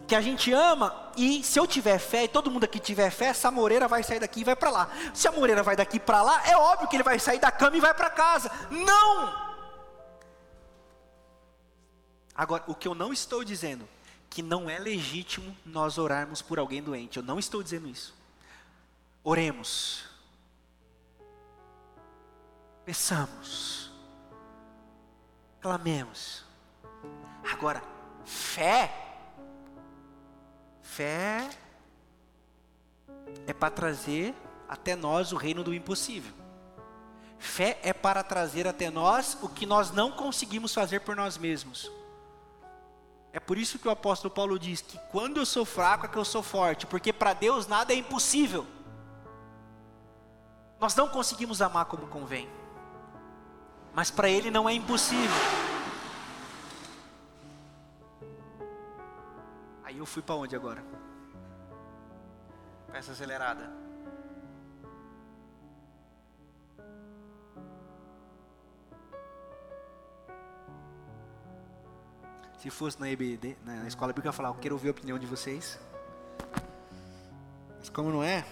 que 0.07 0.15
a 0.15 0.21
gente 0.21 0.51
ama, 0.51 1.11
e 1.15 1.43
se 1.43 1.59
eu 1.59 1.67
tiver 1.67 1.99
fé, 1.99 2.23
e 2.23 2.27
todo 2.27 2.49
mundo 2.49 2.63
aqui 2.63 2.79
tiver 2.79 3.11
fé, 3.11 3.25
essa 3.25 3.51
Moreira 3.51 3.87
vai 3.87 4.01
sair 4.01 4.19
daqui 4.19 4.41
e 4.41 4.43
vai 4.43 4.55
para 4.55 4.71
lá. 4.71 4.89
Se 5.13 5.27
a 5.27 5.31
Moreira 5.31 5.61
vai 5.61 5.75
daqui 5.75 5.99
para 5.99 6.21
lá, 6.21 6.47
é 6.47 6.57
óbvio 6.57 6.87
que 6.87 6.95
ele 6.95 7.03
vai 7.03 7.19
sair 7.19 7.39
da 7.39 7.51
cama 7.51 7.77
e 7.77 7.79
vai 7.81 7.93
para 7.93 8.09
casa. 8.09 8.49
Não! 8.71 9.49
Agora, 12.33 12.63
o 12.67 12.73
que 12.73 12.87
eu 12.87 12.95
não 12.95 13.13
estou 13.13 13.43
dizendo 13.43 13.87
que 14.29 14.41
não 14.41 14.69
é 14.69 14.77
legítimo 14.77 15.57
nós 15.65 15.97
orarmos 15.97 16.41
por 16.41 16.59
alguém 16.59 16.83
doente. 16.83 17.17
Eu 17.17 17.23
não 17.23 17.39
estou 17.39 17.63
dizendo 17.63 17.89
isso. 17.89 18.15
Oremos. 19.23 20.05
Peçamos. 22.85 23.91
Clamemos. 25.59 26.45
Agora, 27.51 27.81
fé. 28.23 29.08
Fé 30.89 31.47
é 33.45 33.53
para 33.53 33.69
trazer 33.69 34.33
até 34.67 34.95
nós 34.95 35.31
o 35.31 35.37
reino 35.37 35.63
do 35.63 35.73
impossível. 35.73 36.33
Fé 37.37 37.79
é 37.83 37.93
para 37.93 38.23
trazer 38.23 38.67
até 38.67 38.89
nós 38.89 39.37
o 39.41 39.47
que 39.47 39.65
nós 39.67 39.91
não 39.91 40.11
conseguimos 40.11 40.73
fazer 40.73 41.01
por 41.01 41.15
nós 41.15 41.37
mesmos. 41.37 41.91
É 43.31 43.39
por 43.39 43.57
isso 43.57 43.77
que 43.77 43.87
o 43.87 43.91
apóstolo 43.91 44.33
Paulo 44.33 44.57
diz 44.57 44.81
que 44.81 44.97
quando 45.11 45.37
eu 45.37 45.45
sou 45.45 45.63
fraco 45.63 46.07
é 46.07 46.09
que 46.09 46.17
eu 46.17 46.25
sou 46.25 46.41
forte, 46.41 46.87
porque 46.87 47.13
para 47.13 47.33
Deus 47.33 47.67
nada 47.67 47.93
é 47.93 47.95
impossível. 47.95 48.65
Nós 50.79 50.95
não 50.95 51.07
conseguimos 51.07 51.61
amar 51.61 51.85
como 51.85 52.07
convém, 52.07 52.49
mas 53.93 54.09
para 54.09 54.27
Ele 54.27 54.49
não 54.49 54.67
é 54.67 54.73
impossível. 54.73 55.58
Eu 59.99 60.05
fui 60.05 60.21
para 60.21 60.35
onde 60.35 60.55
agora? 60.55 60.83
Peça 62.91 63.11
acelerada. 63.11 63.69
Se 72.57 72.69
fosse 72.69 72.99
na 72.99 73.09
EBD, 73.09 73.57
na 73.63 73.87
escola 73.87 74.11
bíblica, 74.11 74.27
eu 74.27 74.31
ia 74.31 74.33
falar, 74.33 74.49
eu 74.49 74.55
quero 74.55 74.75
ouvir 74.75 74.89
a 74.89 74.91
opinião 74.91 75.17
de 75.17 75.25
vocês. 75.25 75.79
Mas 77.77 77.89
como 77.89 78.09
não 78.09 78.21
é, 78.21 78.45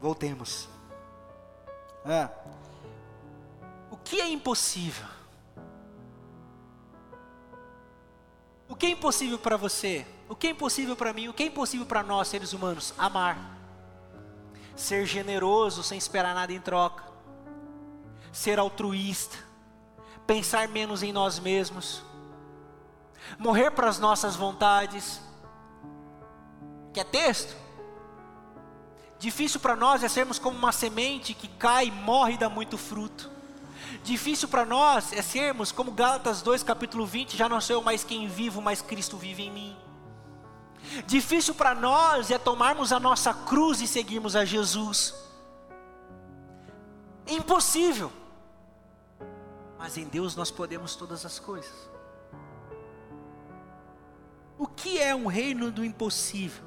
voltemos. 0.00 0.68
Ah, 2.04 2.30
o 3.90 3.96
que 3.96 4.20
é 4.20 4.28
impossível? 4.28 5.19
Que 8.80 8.86
é 8.86 8.90
impossível 8.90 9.38
para 9.38 9.56
você? 9.56 10.04
O 10.28 10.34
que 10.34 10.48
é 10.48 10.50
impossível 10.50 10.96
para 10.96 11.12
mim? 11.12 11.28
O 11.28 11.34
que 11.34 11.44
é 11.44 11.46
impossível 11.46 11.86
para 11.86 12.02
nós, 12.02 12.26
seres 12.26 12.52
humanos? 12.52 12.92
Amar. 12.98 13.58
Ser 14.74 15.06
generoso 15.06 15.84
sem 15.84 15.96
esperar 15.96 16.34
nada 16.34 16.52
em 16.52 16.60
troca. 16.60 17.04
Ser 18.32 18.58
altruísta 18.58 19.50
pensar 20.30 20.68
menos 20.68 21.02
em 21.02 21.12
nós 21.12 21.40
mesmos, 21.40 22.04
morrer 23.36 23.72
para 23.72 23.88
as 23.88 23.98
nossas 23.98 24.36
vontades. 24.36 25.20
É 26.94 27.02
texto? 27.02 27.56
Difícil 29.18 29.58
para 29.58 29.74
nós 29.74 30.04
é 30.04 30.08
sermos 30.08 30.38
como 30.38 30.56
uma 30.56 30.70
semente 30.70 31.34
que 31.34 31.48
cai, 31.48 31.90
morre 31.90 32.34
e 32.34 32.38
dá 32.38 32.48
muito 32.48 32.78
fruto. 32.78 33.28
Difícil 34.02 34.48
para 34.48 34.64
nós 34.64 35.12
é 35.12 35.22
sermos 35.22 35.72
como 35.72 35.92
Gálatas 35.92 36.42
2, 36.42 36.62
capítulo 36.62 37.06
20, 37.06 37.36
já 37.36 37.48
não 37.48 37.60
sou 37.60 37.76
eu 37.76 37.82
mais 37.82 38.04
quem 38.04 38.28
vivo, 38.28 38.60
mas 38.60 38.82
Cristo 38.82 39.16
vive 39.16 39.44
em 39.44 39.50
mim. 39.50 39.76
Difícil 41.06 41.54
para 41.54 41.74
nós 41.74 42.30
é 42.30 42.38
tomarmos 42.38 42.92
a 42.92 43.00
nossa 43.00 43.32
cruz 43.32 43.80
e 43.80 43.86
seguirmos 43.86 44.34
a 44.34 44.44
Jesus. 44.44 45.14
Impossível 47.26 48.10
mas 49.80 49.96
em 49.96 50.04
Deus 50.04 50.36
nós 50.36 50.50
podemos 50.50 50.94
todas 50.94 51.24
as 51.24 51.38
coisas. 51.38 51.72
O 54.58 54.66
que 54.66 54.98
é 55.00 55.14
um 55.14 55.26
reino 55.26 55.70
do 55.70 55.82
impossível? 55.82 56.62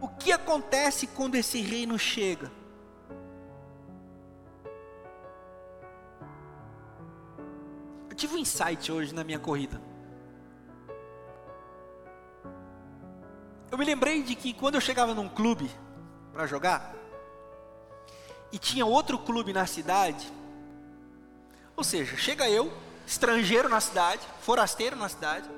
O 0.00 0.08
que 0.08 0.32
acontece 0.32 1.06
quando 1.06 1.36
esse 1.36 1.60
reino 1.60 1.96
chega? 1.96 2.50
Insight 8.42 8.90
hoje 8.92 9.14
na 9.14 9.24
minha 9.24 9.38
corrida. 9.38 9.80
Eu 13.70 13.78
me 13.78 13.84
lembrei 13.84 14.22
de 14.22 14.34
que 14.34 14.52
quando 14.52 14.74
eu 14.74 14.80
chegava 14.80 15.14
num 15.14 15.28
clube 15.28 15.70
para 16.32 16.46
jogar, 16.46 16.94
e 18.52 18.58
tinha 18.58 18.84
outro 18.84 19.18
clube 19.18 19.52
na 19.52 19.64
cidade, 19.64 20.30
ou 21.74 21.82
seja, 21.82 22.14
chega 22.18 22.50
eu, 22.50 22.70
estrangeiro 23.06 23.68
na 23.68 23.80
cidade, 23.80 24.20
forasteiro 24.42 24.94
na 24.94 25.08
cidade, 25.08 25.48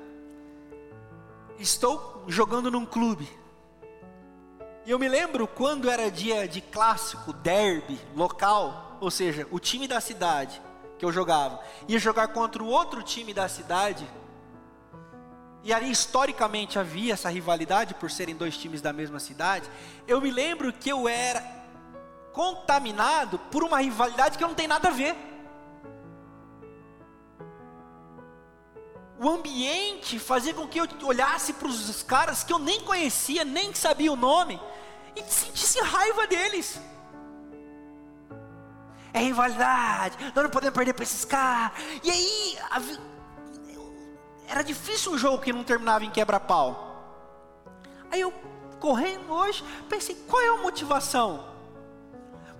estou 1.59 2.23
jogando 2.27 2.71
num 2.71 2.85
clube. 2.85 3.27
E 4.85 4.91
eu 4.91 4.99
me 4.99 5.09
lembro 5.09 5.45
quando 5.47 5.89
era 5.89 6.09
dia 6.09 6.47
de 6.47 6.61
clássico, 6.61 7.33
derby, 7.33 7.99
local, 8.15 8.97
ou 9.01 9.11
seja, 9.11 9.45
o 9.51 9.59
time 9.59 9.87
da 9.87 9.99
cidade 9.99 10.61
que 10.97 11.05
eu 11.05 11.11
jogava, 11.11 11.59
ia 11.87 11.99
jogar 11.99 12.29
contra 12.29 12.63
o 12.63 12.67
outro 12.67 13.03
time 13.03 13.33
da 13.33 13.47
cidade. 13.47 14.07
E 15.63 15.73
ali 15.73 15.89
historicamente 15.89 16.77
havia 16.77 17.13
essa 17.13 17.29
rivalidade 17.29 17.95
por 17.95 18.11
serem 18.11 18.35
dois 18.35 18.57
times 18.57 18.81
da 18.81 18.93
mesma 18.93 19.19
cidade. 19.19 19.69
Eu 20.07 20.21
me 20.21 20.29
lembro 20.29 20.71
que 20.71 20.89
eu 20.89 21.07
era 21.07 21.43
contaminado 22.31 23.39
por 23.51 23.63
uma 23.63 23.81
rivalidade 23.81 24.37
que 24.37 24.43
não 24.43 24.53
tem 24.53 24.67
nada 24.67 24.89
a 24.89 24.91
ver. 24.91 25.15
o 29.17 29.29
ambiente 29.29 30.19
fazia 30.19 30.53
com 30.53 30.67
que 30.67 30.79
eu 30.79 30.87
olhasse 31.03 31.53
para 31.53 31.67
os 31.67 32.03
caras 32.03 32.43
que 32.43 32.51
eu 32.51 32.59
nem 32.59 32.81
conhecia, 32.81 33.45
nem 33.45 33.73
sabia 33.73 34.11
o 34.11 34.15
nome, 34.15 34.59
e 35.15 35.23
sentisse 35.23 35.79
raiva 35.79 36.27
deles. 36.27 36.79
É 39.15 39.19
rivalidade, 39.19 40.17
nós 40.35 40.43
não 40.43 40.49
podemos 40.49 40.75
perder 40.75 40.93
para 40.93 41.03
esses 41.03 41.23
caras. 41.23 41.71
E 42.03 42.11
aí, 42.11 42.57
era 44.45 44.61
difícil 44.61 45.13
um 45.13 45.17
jogo 45.17 45.41
que 45.41 45.53
não 45.53 45.63
terminava 45.63 46.03
em 46.03 46.11
quebra-pau. 46.11 46.93
Aí 48.11 48.19
eu, 48.19 48.33
correndo 48.77 49.31
hoje, 49.31 49.63
pensei: 49.87 50.15
qual 50.27 50.41
é 50.41 50.47
a 50.49 50.57
motivação? 50.57 51.45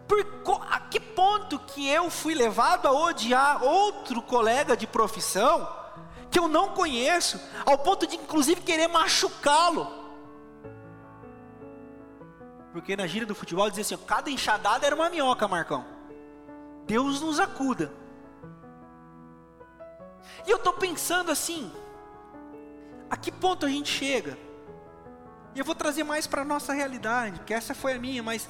Por, 0.08 0.26
a 0.72 0.80
que 0.80 1.00
ponto 1.00 1.60
que 1.60 1.90
eu 1.90 2.10
fui 2.10 2.34
levado 2.34 2.88
a 2.88 2.92
odiar 2.92 3.62
outro 3.62 4.22
colega 4.22 4.78
de 4.78 4.88
profissão? 4.88 5.68
que 6.36 6.40
eu 6.40 6.50
não 6.50 6.74
conheço, 6.74 7.40
ao 7.66 7.78
ponto 7.78 8.06
de 8.06 8.18
inclusive 8.18 8.60
querer 8.60 8.90
machucá-lo. 8.90 9.88
Porque 12.74 12.94
na 12.94 13.08
gíria 13.08 13.26
do 13.26 13.34
futebol 13.34 13.70
dizia 13.70 13.84
assim: 13.84 13.98
cada 14.06 14.30
enxadada 14.30 14.86
era 14.86 14.94
uma 14.94 15.10
minhoca, 15.10 15.48
Marcão. 15.48 15.95
Deus 16.86 17.22
nos 17.22 17.40
acuda. 17.40 17.92
E 20.46 20.52
eu 20.52 20.58
estou 20.58 20.74
pensando 20.74 21.32
assim: 21.32 21.72
a 23.10 23.18
que 23.18 23.32
ponto 23.32 23.66
a 23.66 23.70
gente 23.70 23.90
chega? 23.90 24.38
E 25.54 25.60
eu 25.60 25.66
vou 25.66 25.76
trazer 25.76 26.04
mais 26.04 26.28
para 26.28 26.42
a 26.42 26.46
nossa 26.46 26.74
realidade, 26.74 27.40
porque 27.40 27.54
essa 27.54 27.74
foi 27.74 27.94
a 27.94 28.00
minha, 28.00 28.22
mas 28.22 28.48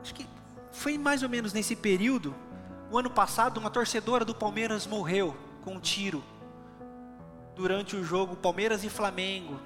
acho 0.00 0.14
que 0.14 0.26
foi 0.72 0.96
mais 0.96 1.22
ou 1.22 1.28
menos 1.28 1.52
nesse 1.52 1.76
período, 1.76 2.34
o 2.90 2.98
ano 2.98 3.10
passado, 3.10 3.58
uma 3.58 3.70
torcedora 3.70 4.24
do 4.24 4.34
Palmeiras 4.34 4.86
morreu 4.86 5.36
com 5.62 5.74
um 5.74 5.80
tiro 5.80 6.24
durante 7.54 7.94
o 7.94 8.02
jogo 8.02 8.34
Palmeiras 8.34 8.82
e 8.82 8.88
Flamengo. 8.88 9.60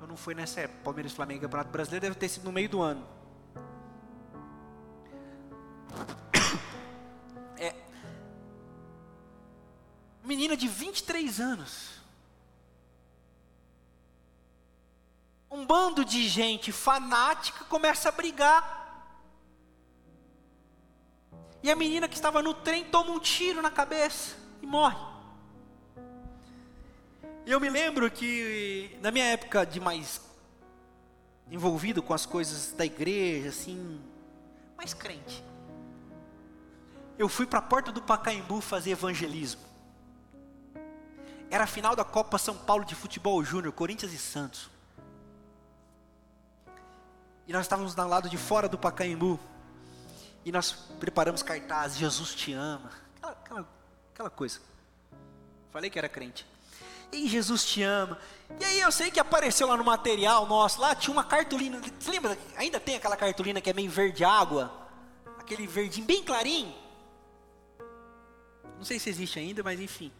Eu 0.00 0.06
não 0.06 0.16
foi 0.16 0.34
nessa 0.34 0.60
época, 0.60 0.80
Palmeiras 0.84 1.12
e 1.12 1.14
Flamengo, 1.14 1.40
Campeonato 1.40 1.70
Brasileiro 1.70 2.04
deve 2.04 2.16
ter 2.16 2.28
sido 2.28 2.44
no 2.44 2.52
meio 2.52 2.68
do 2.68 2.82
ano. 2.82 3.19
23 11.20 11.40
anos. 11.40 12.00
Um, 15.50 15.66
bando 15.66 16.04
de 16.04 16.28
gente 16.28 16.72
fanática 16.72 17.64
começa 17.64 18.08
a 18.08 18.12
brigar. 18.12 18.78
E 21.62 21.70
a 21.70 21.76
menina 21.76 22.08
que 22.08 22.14
estava 22.14 22.40
no 22.40 22.54
trem 22.54 22.84
toma 22.84 23.10
um 23.10 23.18
tiro 23.18 23.60
na 23.60 23.70
cabeça 23.70 24.36
e 24.62 24.66
morre. 24.66 25.10
Eu 27.44 27.60
me 27.60 27.68
lembro 27.68 28.10
que 28.10 28.96
na 29.02 29.10
minha 29.10 29.24
época 29.26 29.66
de 29.66 29.80
mais 29.80 30.20
envolvido 31.50 32.02
com 32.02 32.14
as 32.14 32.24
coisas 32.24 32.72
da 32.72 32.86
igreja, 32.86 33.48
assim, 33.48 34.00
mais 34.76 34.94
crente. 34.94 35.44
Eu 37.18 37.28
fui 37.28 37.44
para 37.44 37.58
a 37.58 37.62
porta 37.62 37.92
do 37.92 38.00
Pacaembu 38.00 38.60
fazer 38.60 38.92
evangelismo. 38.92 39.69
Era 41.50 41.64
a 41.64 41.66
final 41.66 41.96
da 41.96 42.04
Copa 42.04 42.38
São 42.38 42.56
Paulo 42.56 42.84
de 42.84 42.94
Futebol 42.94 43.42
Júnior, 43.44 43.72
Corinthians 43.72 44.12
e 44.12 44.18
Santos. 44.18 44.70
E 47.46 47.52
nós 47.52 47.62
estávamos 47.62 47.92
do 47.92 48.06
lado 48.06 48.28
de 48.28 48.38
fora 48.38 48.68
do 48.68 48.78
Pacaembu. 48.78 49.38
E 50.44 50.52
nós 50.52 50.70
preparamos 51.00 51.42
cartazes, 51.42 51.98
Jesus 51.98 52.32
te 52.32 52.52
ama. 52.52 52.92
Aquela, 53.16 53.32
aquela, 53.32 53.68
aquela 54.14 54.30
coisa. 54.30 54.60
Falei 55.72 55.90
que 55.90 55.98
era 55.98 56.08
crente. 56.08 56.46
E 57.10 57.28
Jesus 57.28 57.64
te 57.64 57.82
ama. 57.82 58.16
E 58.60 58.64
aí 58.64 58.80
eu 58.80 58.92
sei 58.92 59.10
que 59.10 59.18
apareceu 59.18 59.66
lá 59.66 59.76
no 59.76 59.84
material 59.84 60.46
nosso, 60.46 60.80
lá 60.80 60.94
tinha 60.94 61.12
uma 61.12 61.24
cartolina. 61.24 61.80
Você 61.98 62.12
lembra? 62.12 62.38
Ainda 62.56 62.78
tem 62.78 62.94
aquela 62.94 63.16
cartolina 63.16 63.60
que 63.60 63.68
é 63.68 63.72
meio 63.72 63.90
verde 63.90 64.24
água? 64.24 64.72
Aquele 65.40 65.66
verdinho 65.66 66.06
bem 66.06 66.22
clarinho. 66.22 66.72
Não 68.78 68.84
sei 68.84 69.00
se 69.00 69.10
existe 69.10 69.40
ainda, 69.40 69.64
mas 69.64 69.80
enfim. 69.80 70.12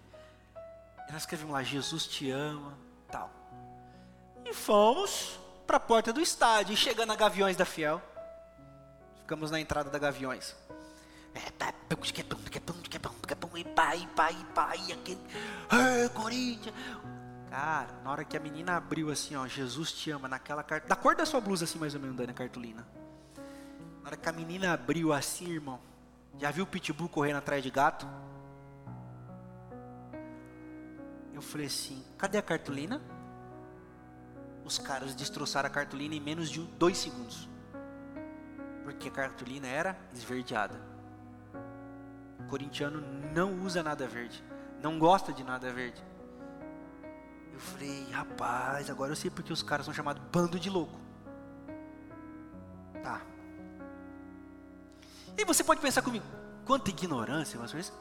E 1.11 1.13
nós 1.13 1.23
escrevemos 1.23 1.53
lá, 1.53 1.61
Jesus 1.65 2.07
te 2.07 2.31
ama, 2.31 2.73
tal. 3.11 3.33
E 4.45 4.55
fomos 4.55 5.41
para 5.67 5.77
a 5.77 5.81
porta 5.81 6.13
do 6.13 6.21
estádio, 6.21 6.73
e 6.73 6.77
chegando 6.77 7.11
a 7.11 7.17
Gaviões 7.17 7.57
da 7.57 7.65
Fiel. 7.65 8.01
Ficamos 9.19 9.51
na 9.51 9.59
entrada 9.59 9.91
da 9.91 9.99
Gaviões. 9.99 10.55
É, 11.35 11.51
tá, 11.51 11.75
e 13.57 13.65
pai, 13.65 14.09
pai, 14.15 14.47
pai, 14.55 14.93
aquele. 14.93 15.21
Corinthians. 16.15 16.75
Cara, 17.51 17.89
na 18.05 18.11
hora 18.13 18.25
que 18.25 18.37
a 18.37 18.41
menina 18.41 18.77
abriu 18.77 19.11
assim, 19.11 19.35
ó, 19.35 19.49
Jesus 19.49 19.91
te 19.91 20.13
ama, 20.13 20.29
naquela 20.29 20.63
carta. 20.63 20.87
Da 20.87 20.95
cor 20.95 21.17
da 21.17 21.27
sua 21.27 21.41
blusa, 21.41 21.65
assim, 21.65 21.81
mais 21.81 21.93
ou 21.93 22.01
menos, 22.01 22.17
na 22.25 22.33
cartolina. 22.33 22.87
Na 24.01 24.11
hora 24.11 24.17
que 24.17 24.29
a 24.29 24.33
menina 24.33 24.73
abriu 24.75 25.13
assim, 25.13 25.51
irmão. 25.51 25.81
Já 26.39 26.53
viu 26.53 26.63
o 26.63 26.67
pitbull 26.69 27.09
correndo 27.09 27.39
atrás 27.39 27.65
de 27.65 27.71
gato? 27.71 28.07
Eu 31.41 31.43
falei 31.43 31.69
assim: 31.69 32.05
cadê 32.19 32.37
a 32.37 32.43
cartolina? 32.43 33.01
Os 34.63 34.77
caras 34.77 35.15
destroçaram 35.15 35.69
a 35.69 35.71
cartolina 35.71 36.15
em 36.15 36.21
menos 36.21 36.51
de 36.51 36.61
dois 36.61 36.99
segundos. 36.99 37.49
Porque 38.85 39.09
a 39.09 39.11
cartolina 39.11 39.67
era 39.67 39.99
esverdeada. 40.13 40.79
O 42.41 42.45
corintiano 42.45 43.03
não 43.35 43.55
usa 43.63 43.83
nada 43.83 44.07
verde. 44.07 44.45
Não 44.83 44.99
gosta 44.99 45.33
de 45.33 45.43
nada 45.43 45.73
verde. 45.73 46.05
Eu 47.55 47.59
falei, 47.59 48.07
rapaz, 48.11 48.91
agora 48.91 49.13
eu 49.13 49.17
sei 49.17 49.31
porque 49.31 49.51
os 49.53 49.63
caras 49.63 49.87
são 49.87 49.95
chamados 49.95 50.23
bando 50.31 50.61
de 50.61 50.69
louco. 50.69 51.01
Tá. 53.03 53.23
E 55.39 55.45
você 55.47 55.65
pode 55.65 55.81
pensar 55.81 56.03
comigo, 56.03 56.27
quanta 56.67 56.91
ignorância, 56.91 57.59
mas 57.59 57.73
isso 57.73 57.95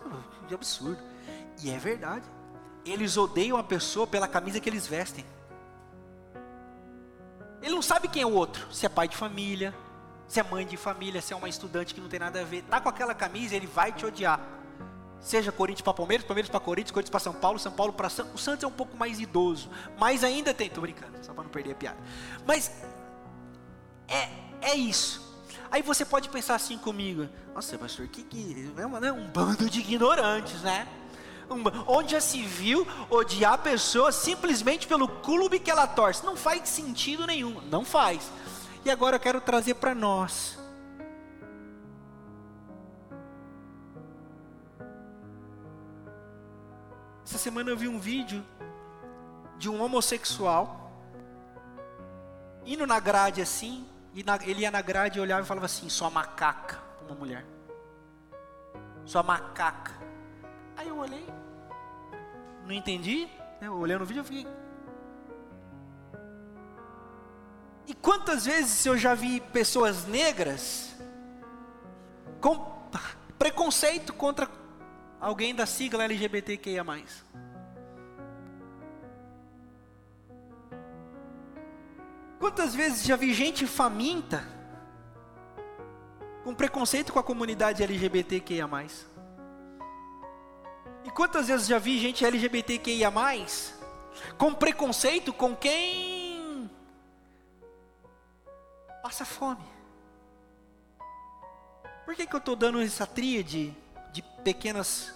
é 0.52 0.54
absurdo. 0.54 1.02
E 1.64 1.70
é 1.70 1.78
verdade. 1.78 2.30
Eles 2.92 3.18
odeiam 3.18 3.58
a 3.58 3.64
pessoa 3.64 4.08
pela 4.08 4.28
camisa 4.28 4.60
que 4.60 4.70
eles 4.70 4.88
vestem. 4.88 5.26
Ele 7.62 7.76
não 7.76 7.82
sabe 7.82 8.08
quem 8.08 8.22
é 8.22 8.26
o 8.26 8.32
outro, 8.32 8.72
se 8.74 8.86
é 8.86 8.90
pai 8.90 9.08
de 9.08 9.18
família, 9.18 9.76
se 10.28 10.40
é 10.40 10.44
mãe 10.44 10.66
de 10.66 10.78
família, 10.78 11.22
se 11.22 11.34
é 11.34 11.36
uma 11.36 11.50
estudante 11.50 11.94
que 11.94 12.00
não 12.00 12.08
tem 12.08 12.20
nada 12.20 12.42
a 12.42 12.44
ver. 12.44 12.64
Tá 12.64 12.80
com 12.80 12.88
aquela 12.88 13.14
camisa, 13.14 13.56
ele 13.56 13.68
vai 13.68 13.92
te 13.92 14.06
odiar. 14.06 14.40
Seja 15.20 15.52
Corinthians 15.52 15.82
para 15.82 15.94
Palmeiras, 15.94 16.26
Palmeiras 16.26 16.50
para 16.50 16.60
Corinthians, 16.60 16.92
Corinthians 16.92 17.12
para 17.12 17.20
São 17.20 17.34
Paulo, 17.34 17.60
São 17.60 17.72
Paulo 17.72 17.92
para 17.92 18.10
Santos. 18.10 18.34
O 18.36 18.38
Santos 18.38 18.64
é 18.64 18.68
um 18.68 18.72
pouco 18.72 18.96
mais 18.96 19.20
idoso, 19.20 19.70
mas 19.98 20.24
ainda 20.24 20.54
tem. 20.54 20.70
Tô 20.70 20.80
brincando, 20.80 21.18
só 21.22 21.34
para 21.34 21.44
não 21.44 21.50
perder 21.50 21.72
a 21.72 21.76
piada. 21.76 21.98
Mas 22.46 22.72
é, 24.08 24.30
é 24.62 24.76
isso. 24.76 25.28
Aí 25.70 25.82
você 25.82 26.06
pode 26.06 26.30
pensar 26.30 26.56
assim 26.56 26.78
comigo: 26.78 27.28
Nossa, 27.54 27.78
pastor, 27.78 28.08
que, 28.08 28.24
que 28.24 28.72
é 28.78 29.00
né, 29.00 29.12
um 29.12 29.28
bando 29.28 29.70
de 29.70 29.82
ignorantes, 29.82 30.62
né? 30.62 30.88
Onde 31.88 32.12
já 32.12 32.22
se 32.22 32.42
viu 32.42 32.88
odiar 33.10 33.54
a 33.54 33.58
pessoa 33.58 34.12
simplesmente 34.12 34.88
pelo 34.88 35.08
clube 35.08 35.60
que 35.60 35.72
ela 35.72 35.88
torce. 35.88 36.26
Não 36.26 36.36
faz 36.36 36.68
sentido 36.70 37.26
nenhum, 37.26 37.62
não 37.70 37.84
faz. 37.84 38.32
E 38.86 38.90
agora 38.90 39.16
eu 39.16 39.20
quero 39.20 39.42
trazer 39.42 39.76
para 39.76 39.94
nós. 39.94 40.58
Essa 47.24 47.38
semana 47.38 47.70
eu 47.70 47.78
vi 47.78 47.88
um 47.88 48.00
vídeo 48.00 48.44
de 49.58 49.70
um 49.70 49.84
homossexual 49.84 50.92
indo 52.66 52.86
na 52.86 53.00
grade 53.00 53.42
assim, 53.42 53.86
e 54.14 54.24
na, 54.24 54.38
ele 54.44 54.62
ia 54.62 54.72
na 54.72 54.82
grade 54.82 55.20
e 55.20 55.22
olhava 55.22 55.42
e 55.44 55.46
falava 55.46 55.66
assim: 55.66 55.90
sua 55.90 56.10
macaca, 56.10 56.80
uma 57.06 57.16
mulher. 57.16 57.46
Sua 59.06 59.24
macaca. 59.24 59.94
Aí 60.80 60.88
eu 60.88 60.98
olhei, 60.98 61.28
não 62.64 62.72
entendi, 62.72 63.26
né? 63.60 63.68
eu 63.68 63.76
olhei 63.76 63.98
no 63.98 64.06
vídeo 64.06 64.22
e 64.22 64.24
fiquei. 64.24 64.48
E 67.86 67.94
quantas 67.94 68.46
vezes 68.46 68.86
eu 68.86 68.98
já 68.98 69.14
vi 69.14 69.42
pessoas 69.42 70.06
negras 70.06 70.96
com 72.40 72.80
preconceito 73.38 74.14
contra 74.14 74.50
alguém 75.20 75.54
da 75.54 75.66
sigla 75.66 76.06
LGBTQIA. 76.06 76.86
Quantas 82.40 82.74
vezes 82.74 83.04
já 83.04 83.18
vi 83.18 83.34
gente 83.34 83.68
faminta 83.68 84.48
com 86.46 86.56
preconceito 86.56 87.12
com 87.12 87.20
a 87.20 87.24
comunidade 87.24 87.84
LGBTQIA? 87.84 88.66
E 91.10 91.12
quantas 91.12 91.48
vezes 91.48 91.66
já 91.66 91.80
vi 91.80 91.98
gente 91.98 92.24
LGBTQIA, 92.24 93.12
com 94.38 94.54
preconceito 94.54 95.34
com 95.34 95.56
quem 95.56 96.70
passa 99.02 99.26
fome? 99.26 99.64
Por 102.06 102.14
que, 102.14 102.28
que 102.28 102.36
eu 102.36 102.38
estou 102.38 102.56
dando 102.56 102.80
essa 102.80 103.08
tríade 103.08 103.76
de 104.14 104.22
pequenas, 104.44 105.12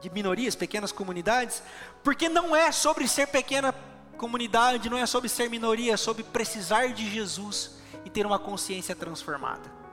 de 0.00 0.10
minorias, 0.10 0.56
pequenas 0.56 0.90
comunidades? 0.90 1.62
Porque 2.02 2.28
não 2.28 2.56
é 2.56 2.72
sobre 2.72 3.06
ser 3.06 3.28
pequena 3.28 3.72
comunidade, 4.18 4.90
não 4.90 4.98
é 4.98 5.06
sobre 5.06 5.28
ser 5.28 5.48
minoria, 5.48 5.94
é 5.94 5.96
sobre 5.96 6.24
precisar 6.24 6.88
de 6.88 7.08
Jesus 7.08 7.76
e 8.04 8.10
ter 8.10 8.26
uma 8.26 8.40
consciência 8.40 8.96
transformada. 8.96 9.83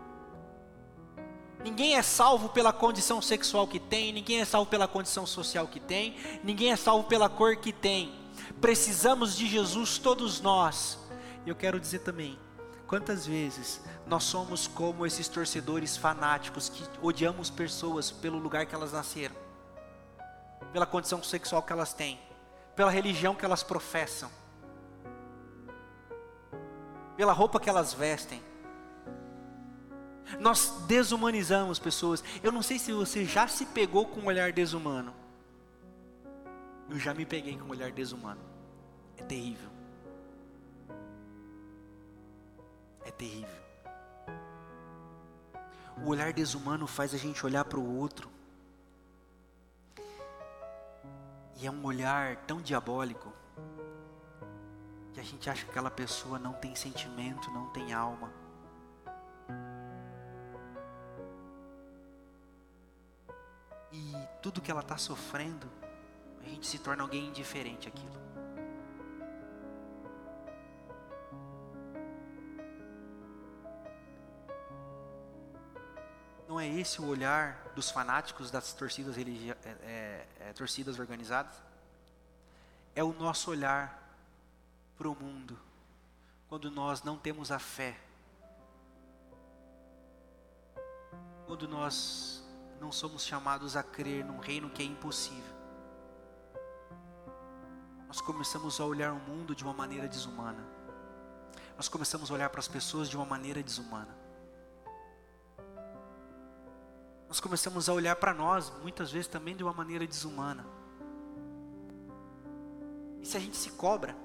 Ninguém 1.64 1.96
é 1.96 2.02
salvo 2.02 2.50
pela 2.50 2.74
condição 2.74 3.22
sexual 3.22 3.68
que 3.68 3.80
tem, 3.80 4.12
ninguém 4.12 4.42
é 4.42 4.46
salvo 4.46 4.70
pela 4.70 4.88
condição 4.88 5.28
social 5.28 5.68
que 5.68 5.80
tem, 5.80 6.16
ninguém 6.44 6.72
é 6.72 6.76
salvo 6.76 7.08
pela 7.08 7.30
cor 7.30 7.56
que 7.56 7.72
tem. 7.72 8.20
Precisamos 8.60 9.36
de 9.36 9.48
Jesus 9.48 10.00
todos 10.00 10.42
nós. 10.42 10.98
E 11.46 11.50
eu 11.50 11.56
quero 11.56 11.80
dizer 11.80 12.00
também, 12.00 12.38
quantas 12.88 13.28
vezes 13.28 13.80
nós 14.08 14.24
somos 14.24 14.68
como 14.68 15.06
esses 15.06 15.28
torcedores 15.28 15.96
fanáticos 15.96 16.68
que 16.68 16.84
odiamos 17.00 17.52
pessoas 17.52 18.10
pelo 18.10 18.40
lugar 18.40 18.66
que 18.66 18.74
elas 18.74 18.92
nasceram, 18.92 19.36
pela 20.74 20.86
condição 20.86 21.22
sexual 21.24 21.62
que 21.62 21.72
elas 21.72 21.94
têm, 21.94 22.20
pela 22.76 22.90
religião 22.90 23.36
que 23.36 23.46
elas 23.46 23.62
professam, 23.62 24.32
pela 27.16 27.34
roupa 27.34 27.60
que 27.60 27.70
elas 27.70 27.94
vestem 27.94 28.42
nós 30.40 30.84
desumanizamos 30.88 31.80
pessoas. 31.80 32.24
Eu 32.42 32.52
não 32.52 32.62
sei 32.62 32.80
se 32.80 32.92
você 32.92 33.26
já 33.26 33.48
se 33.48 33.66
pegou 33.66 34.06
com 34.06 34.22
um 34.22 34.26
olhar 34.26 34.52
desumano. 34.52 35.14
Eu 36.90 37.00
já 37.00 37.14
me 37.14 37.26
peguei 37.26 37.58
com 37.58 37.66
um 37.66 37.70
olhar 37.70 37.92
desumano. 37.92 38.42
É 39.18 39.24
terrível. 39.24 39.70
É 43.06 43.12
terrível. 43.12 43.62
O 46.04 46.10
olhar 46.10 46.34
desumano 46.34 46.88
faz 46.88 47.14
a 47.14 47.18
gente 47.18 47.46
olhar 47.46 47.64
para 47.66 47.80
o 47.80 47.98
outro. 47.98 48.30
E 51.58 51.68
é 51.68 51.72
um 51.72 51.86
olhar 51.86 52.38
tão 52.48 52.60
diabólico 52.60 53.32
que 55.14 55.20
a 55.20 55.24
gente 55.24 55.50
acha 55.50 55.64
que 55.64 55.70
aquela 55.70 55.92
pessoa 55.92 56.40
não 56.40 56.54
tem 56.54 56.76
sentimento, 56.76 57.52
não 57.52 57.68
tem 57.70 57.94
alma. 57.94 58.41
e 63.92 64.14
tudo 64.42 64.62
que 64.62 64.72
ela 64.72 64.82
está 64.82 64.98
sofrendo, 64.98 65.70
a 66.44 66.48
gente 66.48 66.66
se 66.66 66.80
torna 66.80 67.04
alguém 67.04 67.28
indiferente 67.28 67.88
àquilo. 67.88 68.22
Não 76.48 76.60
é 76.60 76.68
esse 76.68 77.02
o 77.02 77.08
olhar 77.08 77.72
dos 77.76 77.90
fanáticos 77.90 78.52
das 78.52 78.74
torcidas, 78.74 79.18
é, 79.18 79.22
é, 79.84 80.28
é, 80.40 80.54
torcidas 80.54 81.00
organizadas? 81.00 81.56
É 82.94 83.04
o 83.04 83.14
nosso 83.14 83.52
olhar 83.52 83.98
para 84.98 85.08
o 85.08 85.16
mundo 85.16 85.58
quando 86.50 86.70
nós 86.70 87.02
não 87.04 87.18
temos 87.18 87.50
a 87.50 87.58
fé, 87.58 87.98
quando 91.48 91.66
nós 91.70 92.41
não 92.82 92.92
somos 92.92 93.24
chamados 93.24 93.78
a 93.78 93.84
crer 93.84 94.26
num 94.26 94.40
reino 94.40 94.68
que 94.68 94.82
é 94.82 94.86
impossível. 94.86 95.54
Nós 98.08 98.20
começamos 98.20 98.82
a 98.82 98.86
olhar 98.86 99.14
o 99.14 99.20
mundo 99.20 99.56
de 99.56 99.64
uma 99.64 99.72
maneira 99.72 100.08
desumana. 100.08 100.66
Nós 101.78 101.88
começamos 101.88 102.32
a 102.32 102.34
olhar 102.34 102.50
para 102.50 102.60
as 102.60 102.68
pessoas 102.68 103.08
de 103.08 103.16
uma 103.16 103.26
maneira 103.26 103.62
desumana. 103.62 104.18
Nós 107.28 107.40
começamos 107.40 107.88
a 107.88 107.94
olhar 107.94 108.16
para 108.16 108.34
nós, 108.34 108.74
muitas 108.82 109.12
vezes 109.12 109.28
também 109.28 109.56
de 109.56 109.64
uma 109.64 109.74
maneira 109.74 110.08
desumana. 110.08 110.66
E 113.22 113.28
se 113.28 113.38
a 113.38 113.40
gente 113.40 113.58
se 113.58 113.70
cobra 113.74 114.16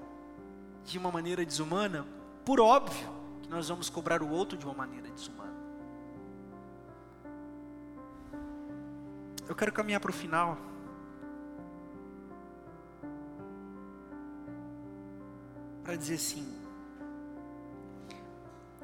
de 0.83 0.97
uma 0.97 1.11
maneira 1.11 1.45
desumana, 1.45 2.07
por 2.43 2.59
óbvio 2.59 3.07
que 3.43 3.49
nós 3.49 3.69
vamos 3.69 3.87
cobrar 3.87 4.23
o 4.23 4.29
outro 4.29 4.57
de 4.57 4.65
uma 4.65 4.73
maneira 4.73 5.09
desumana. 5.11 5.46
Eu 9.47 9.55
quero 9.55 9.71
caminhar 9.71 9.99
para 9.99 10.11
o 10.11 10.13
final. 10.13 10.57
Para 15.83 15.95
dizer 15.95 16.15
assim. 16.15 16.45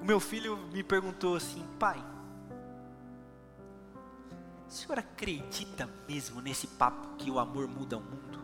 O 0.02 0.06
meu 0.06 0.19
filho 0.19 0.58
me 0.73 0.84
perguntou 0.84 1.36
assim, 1.36 1.65
pai, 1.80 1.97
o 4.67 4.71
senhor 4.71 4.99
acredita 4.99 5.89
mesmo 6.08 6.41
nesse 6.41 6.67
papo 6.67 7.15
que 7.15 7.32
o 7.32 7.39
amor 7.39 7.67
muda 7.67 7.97
o 7.97 8.02
mundo? 8.02 8.39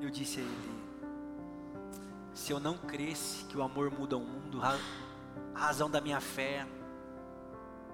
Eu 0.00 0.10
disse 0.10 0.40
a 0.40 0.42
ele: 0.42 0.84
se 2.34 2.52
eu 2.52 2.58
não 2.58 2.76
cresce 2.76 3.44
que 3.44 3.56
o 3.56 3.62
amor 3.62 3.92
muda 3.92 4.16
o 4.16 4.20
mundo, 4.20 4.60
a 5.54 5.58
razão 5.58 5.88
da 5.88 6.00
minha 6.00 6.20
fé 6.20 6.66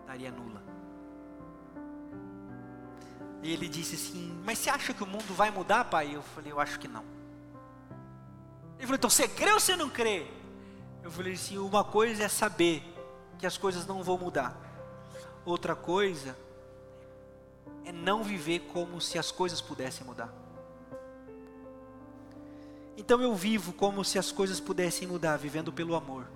estaria 0.01 0.31
nula. 0.31 0.63
E 3.43 3.53
ele 3.53 3.69
disse 3.69 3.95
assim: 3.95 4.41
Mas 4.45 4.59
você 4.59 4.71
acha 4.71 4.93
que 4.93 5.03
o 5.03 5.07
mundo 5.07 5.35
vai 5.35 5.51
mudar, 5.51 5.85
pai? 5.85 6.15
Eu 6.15 6.23
falei: 6.23 6.53
Eu 6.53 6.61
acho 6.61 6.79
que 6.79 6.89
não. 6.89 7.05
Ele 8.79 8.87
falou: 8.87 8.97
Então 8.97 9.11
você 9.11 9.29
crê 9.29 9.53
ou 9.53 9.61
você 9.61 9.77
não 9.77 9.89
crê? 9.89 10.27
Eu 11.03 11.11
falei 11.11 11.35
assim: 11.35 11.59
Uma 11.59 11.85
coisa 11.85 12.25
é 12.25 12.29
saber 12.29 12.83
que 13.39 13.47
as 13.47 13.57
coisas 13.57 13.87
não 13.87 14.03
vão 14.03 14.19
mudar, 14.19 14.55
outra 15.45 15.75
coisa 15.75 16.37
é 17.85 17.93
não 17.93 18.23
viver 18.23 18.61
como 18.73 19.01
se 19.01 19.19
as 19.19 19.31
coisas 19.31 19.61
pudessem 19.61 20.07
mudar. 20.07 20.33
Então 22.97 23.23
eu 23.23 23.35
vivo 23.35 23.73
como 23.73 24.05
se 24.05 24.19
as 24.19 24.31
coisas 24.31 24.61
pudessem 24.61 25.09
mudar, 25.09 25.39
vivendo 25.39 25.73
pelo 25.73 25.95
amor. 25.95 26.27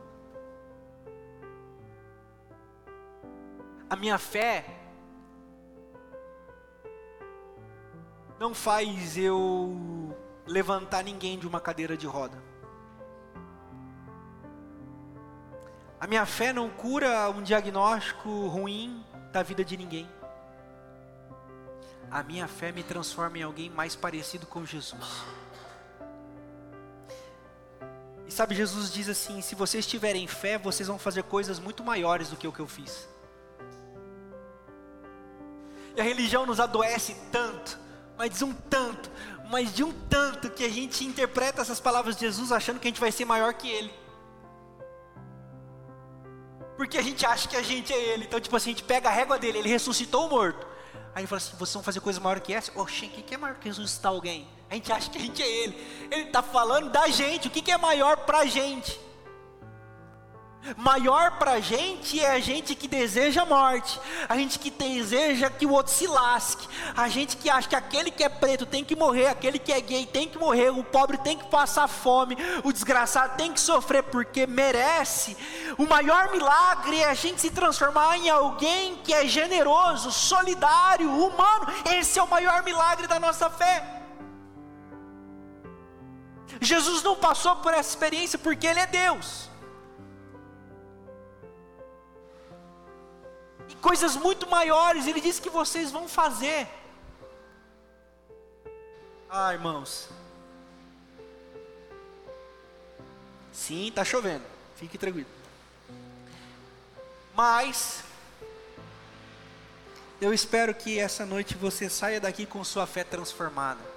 A 3.88 3.96
minha 3.96 4.18
fé 4.18 4.64
não 8.38 8.54
faz 8.54 9.16
eu 9.16 10.14
levantar 10.46 11.02
ninguém 11.02 11.38
de 11.38 11.46
uma 11.46 11.60
cadeira 11.60 11.96
de 11.96 12.06
roda. 12.06 12.42
A 16.00 16.06
minha 16.06 16.26
fé 16.26 16.52
não 16.52 16.68
cura 16.68 17.30
um 17.30 17.42
diagnóstico 17.42 18.46
ruim 18.48 19.02
da 19.32 19.42
vida 19.42 19.64
de 19.64 19.76
ninguém. 19.76 20.08
A 22.10 22.22
minha 22.22 22.46
fé 22.46 22.70
me 22.72 22.82
transforma 22.82 23.38
em 23.38 23.42
alguém 23.42 23.70
mais 23.70 23.96
parecido 23.96 24.46
com 24.46 24.64
Jesus. 24.64 25.24
E 28.26 28.30
sabe, 28.30 28.54
Jesus 28.54 28.92
diz 28.92 29.08
assim: 29.08 29.40
se 29.40 29.54
vocês 29.54 29.86
tiverem 29.86 30.26
fé, 30.26 30.58
vocês 30.58 30.88
vão 30.88 30.98
fazer 30.98 31.22
coisas 31.24 31.58
muito 31.58 31.82
maiores 31.82 32.28
do 32.28 32.36
que 32.36 32.46
o 32.46 32.52
que 32.52 32.60
eu 32.60 32.68
fiz. 32.68 33.08
E 35.96 36.00
a 36.00 36.04
religião 36.04 36.44
nos 36.44 36.58
adoece 36.58 37.16
tanto, 37.30 37.78
mas 38.16 38.38
de 38.38 38.44
um 38.44 38.52
tanto, 38.52 39.10
mas 39.50 39.72
de 39.74 39.84
um 39.84 39.92
tanto 40.08 40.50
que 40.50 40.64
a 40.64 40.68
gente 40.68 41.04
interpreta 41.04 41.62
essas 41.62 41.78
palavras 41.78 42.16
de 42.16 42.22
Jesus 42.22 42.50
achando 42.50 42.80
que 42.80 42.88
a 42.88 42.90
gente 42.90 43.00
vai 43.00 43.12
ser 43.12 43.24
maior 43.24 43.54
que 43.54 43.68
ele. 43.68 43.94
Porque 46.76 46.98
a 46.98 47.02
gente 47.02 47.24
acha 47.24 47.48
que 47.48 47.56
a 47.56 47.62
gente 47.62 47.92
é 47.92 47.98
ele. 48.12 48.24
Então, 48.24 48.40
tipo 48.40 48.56
assim, 48.56 48.70
a 48.70 48.72
gente 48.72 48.82
pega 48.82 49.08
a 49.08 49.12
régua 49.12 49.38
dele, 49.38 49.58
ele 49.58 49.68
ressuscitou 49.68 50.26
o 50.26 50.30
morto. 50.30 50.66
Aí 51.14 51.26
fala 51.26 51.36
assim: 51.36 51.56
vocês 51.56 51.74
vão 51.74 51.82
fazer 51.82 52.00
coisa 52.00 52.18
maior 52.18 52.40
que 52.40 52.52
essa? 52.52 52.72
Oxê, 52.78 53.06
o 53.06 53.10
que, 53.10 53.22
que 53.22 53.34
é 53.34 53.38
maior 53.38 53.56
que 53.56 53.68
ressuscitar 53.68 54.10
alguém? 54.10 54.48
A 54.68 54.74
gente 54.74 54.92
acha 54.92 55.08
que 55.08 55.18
a 55.18 55.20
gente 55.20 55.42
é 55.42 55.48
ele. 55.48 56.08
Ele 56.10 56.22
está 56.24 56.42
falando 56.42 56.90
da 56.90 57.06
gente. 57.08 57.46
O 57.46 57.50
que, 57.50 57.62
que 57.62 57.70
é 57.70 57.78
maior 57.78 58.16
para 58.18 58.38
a 58.38 58.46
gente? 58.46 58.98
Maior 60.78 61.32
para 61.32 61.52
a 61.52 61.60
gente 61.60 62.18
é 62.18 62.30
a 62.30 62.40
gente 62.40 62.74
que 62.74 62.88
deseja 62.88 63.42
a 63.42 63.44
morte, 63.44 64.00
a 64.26 64.34
gente 64.34 64.58
que 64.58 64.70
deseja 64.70 65.50
que 65.50 65.66
o 65.66 65.72
outro 65.72 65.92
se 65.92 66.06
lasque, 66.06 66.66
a 66.96 67.06
gente 67.06 67.36
que 67.36 67.50
acha 67.50 67.68
que 67.68 67.76
aquele 67.76 68.10
que 68.10 68.24
é 68.24 68.30
preto 68.30 68.64
tem 68.64 68.82
que 68.82 68.96
morrer, 68.96 69.26
aquele 69.26 69.58
que 69.58 69.70
é 69.70 69.80
gay 69.80 70.06
tem 70.06 70.26
que 70.26 70.38
morrer, 70.38 70.70
o 70.70 70.82
pobre 70.82 71.18
tem 71.18 71.36
que 71.36 71.46
passar 71.48 71.86
fome, 71.86 72.34
o 72.62 72.72
desgraçado 72.72 73.36
tem 73.36 73.52
que 73.52 73.60
sofrer 73.60 74.04
porque 74.04 74.46
merece. 74.46 75.36
O 75.76 75.86
maior 75.86 76.30
milagre 76.32 76.98
é 76.98 77.10
a 77.10 77.14
gente 77.14 77.42
se 77.42 77.50
transformar 77.50 78.16
em 78.16 78.30
alguém 78.30 78.96
que 79.04 79.12
é 79.12 79.26
generoso, 79.26 80.10
solidário, 80.10 81.10
humano. 81.10 81.66
Esse 81.94 82.18
é 82.18 82.22
o 82.22 82.28
maior 82.28 82.62
milagre 82.62 83.06
da 83.06 83.20
nossa 83.20 83.50
fé. 83.50 84.02
Jesus 86.58 87.02
não 87.02 87.16
passou 87.16 87.56
por 87.56 87.74
essa 87.74 87.90
experiência 87.90 88.38
porque 88.38 88.66
Ele 88.66 88.80
é 88.80 88.86
Deus. 88.86 89.52
Coisas 93.86 94.16
muito 94.16 94.48
maiores 94.48 95.06
Ele 95.06 95.20
disse 95.20 95.40
que 95.40 95.50
vocês 95.50 95.90
vão 95.90 96.08
fazer. 96.08 96.66
Ah, 99.28 99.52
irmãos. 99.52 100.08
Sim, 103.52 103.88
está 103.88 104.04
chovendo. 104.04 104.44
Fique 104.76 104.96
tranquilo. 104.96 105.28
Mas 107.34 108.02
eu 110.20 110.32
espero 110.32 110.74
que 110.74 110.98
essa 110.98 111.26
noite 111.26 111.54
você 111.56 111.90
saia 111.90 112.20
daqui 112.20 112.46
com 112.46 112.62
sua 112.64 112.86
fé 112.86 113.04
transformada 113.04 113.94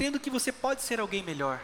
crendo 0.00 0.18
que 0.18 0.30
você 0.30 0.50
pode 0.50 0.80
ser 0.80 0.98
alguém 0.98 1.22
melhor, 1.22 1.60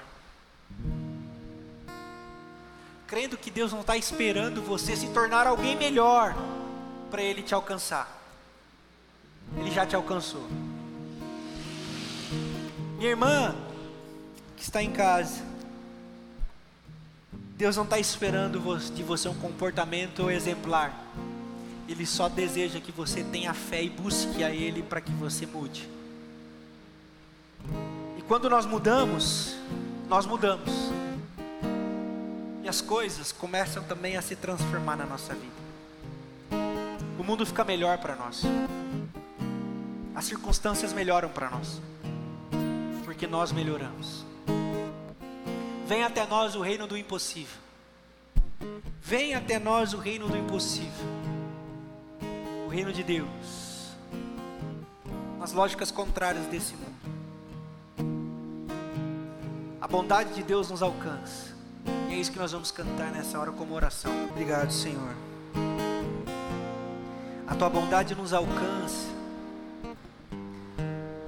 crendo 3.07 3.37
que 3.37 3.51
Deus 3.51 3.73
não 3.73 3.81
está 3.81 3.97
esperando 3.97 4.63
você 4.63 4.97
se 4.97 5.09
tornar 5.09 5.47
alguém 5.47 5.77
melhor 5.77 6.35
para 7.11 7.23
Ele 7.23 7.43
te 7.43 7.55
alcançar, 7.55 8.09
Ele 9.57 9.71
já 9.71 9.87
te 9.87 9.95
alcançou. 9.95 10.47
Minha 12.99 13.11
irmã, 13.11 13.55
que 14.57 14.63
está 14.63 14.83
em 14.83 14.91
casa, 14.91 15.45
Deus 17.57 17.77
não 17.77 17.85
está 17.85 17.99
esperando 17.99 18.61
de 18.95 19.03
você 19.03 19.29
um 19.29 19.35
comportamento 19.35 20.31
exemplar, 20.31 20.93
Ele 21.89 22.05
só 22.05 22.29
deseja 22.29 22.81
que 22.81 22.93
você 22.93 23.23
tenha 23.25 23.55
fé 23.55 23.83
e 23.83 23.91
busque 23.91 24.43
a 24.43 24.51
Ele 24.51 24.83
para 24.83 25.01
que 25.01 25.13
você 25.13 25.47
mude 25.47 25.97
quando 28.29 28.51
nós 28.51 28.67
mudamos, 28.67 29.55
nós 30.09 30.27
mudamos. 30.27 30.71
E 32.77 32.79
as 32.79 32.83
coisas 32.83 33.33
começam 33.33 33.83
também 33.85 34.19
a 34.19 34.23
se 34.23 34.37
transformar 34.37 34.97
na 34.97 35.07
nossa 35.07 35.33
vida. 35.33 35.55
O 37.19 37.25
mundo 37.25 37.47
fica 37.47 37.65
melhor 37.65 37.97
para 37.97 38.15
nós. 38.15 38.43
As 40.15 40.27
circunstâncias 40.27 40.93
melhoram 40.93 41.31
para 41.31 41.49
nós. 41.49 41.81
Porque 43.03 43.27
nós 43.27 43.51
melhoramos. 43.51 44.27
Vem 45.87 46.05
até 46.05 46.27
nós 46.27 46.55
o 46.55 46.61
reino 46.61 46.87
do 46.87 46.99
impossível. 46.99 47.57
Vem 49.01 49.35
até 49.35 49.59
nós 49.59 49.95
o 49.95 49.99
reino 49.99 50.29
do 50.29 50.37
impossível. 50.37 51.07
O 52.67 52.69
reino 52.69 52.93
de 52.93 53.03
Deus. 53.03 53.97
Nas 55.39 55.51
lógicas 55.51 55.91
contrárias 55.91 56.45
desse 56.49 56.75
mundo. 56.75 56.97
A 59.81 59.89
bondade 59.89 60.35
de 60.35 60.43
Deus 60.43 60.69
nos 60.69 60.83
alcança. 60.83 61.56
É 62.17 62.19
isso 62.19 62.33
que 62.33 62.39
nós 62.39 62.53
vamos 62.53 62.71
cantar 62.71 63.13
nessa 63.13 63.39
hora 63.39 63.53
como 63.53 63.75
oração. 63.75 64.11
Obrigado, 64.31 64.71
Senhor. 64.71 65.15
A 67.47 67.55
tua 67.55 67.69
bondade 67.69 68.15
nos 68.15 68.33
alcança. 68.33 69.07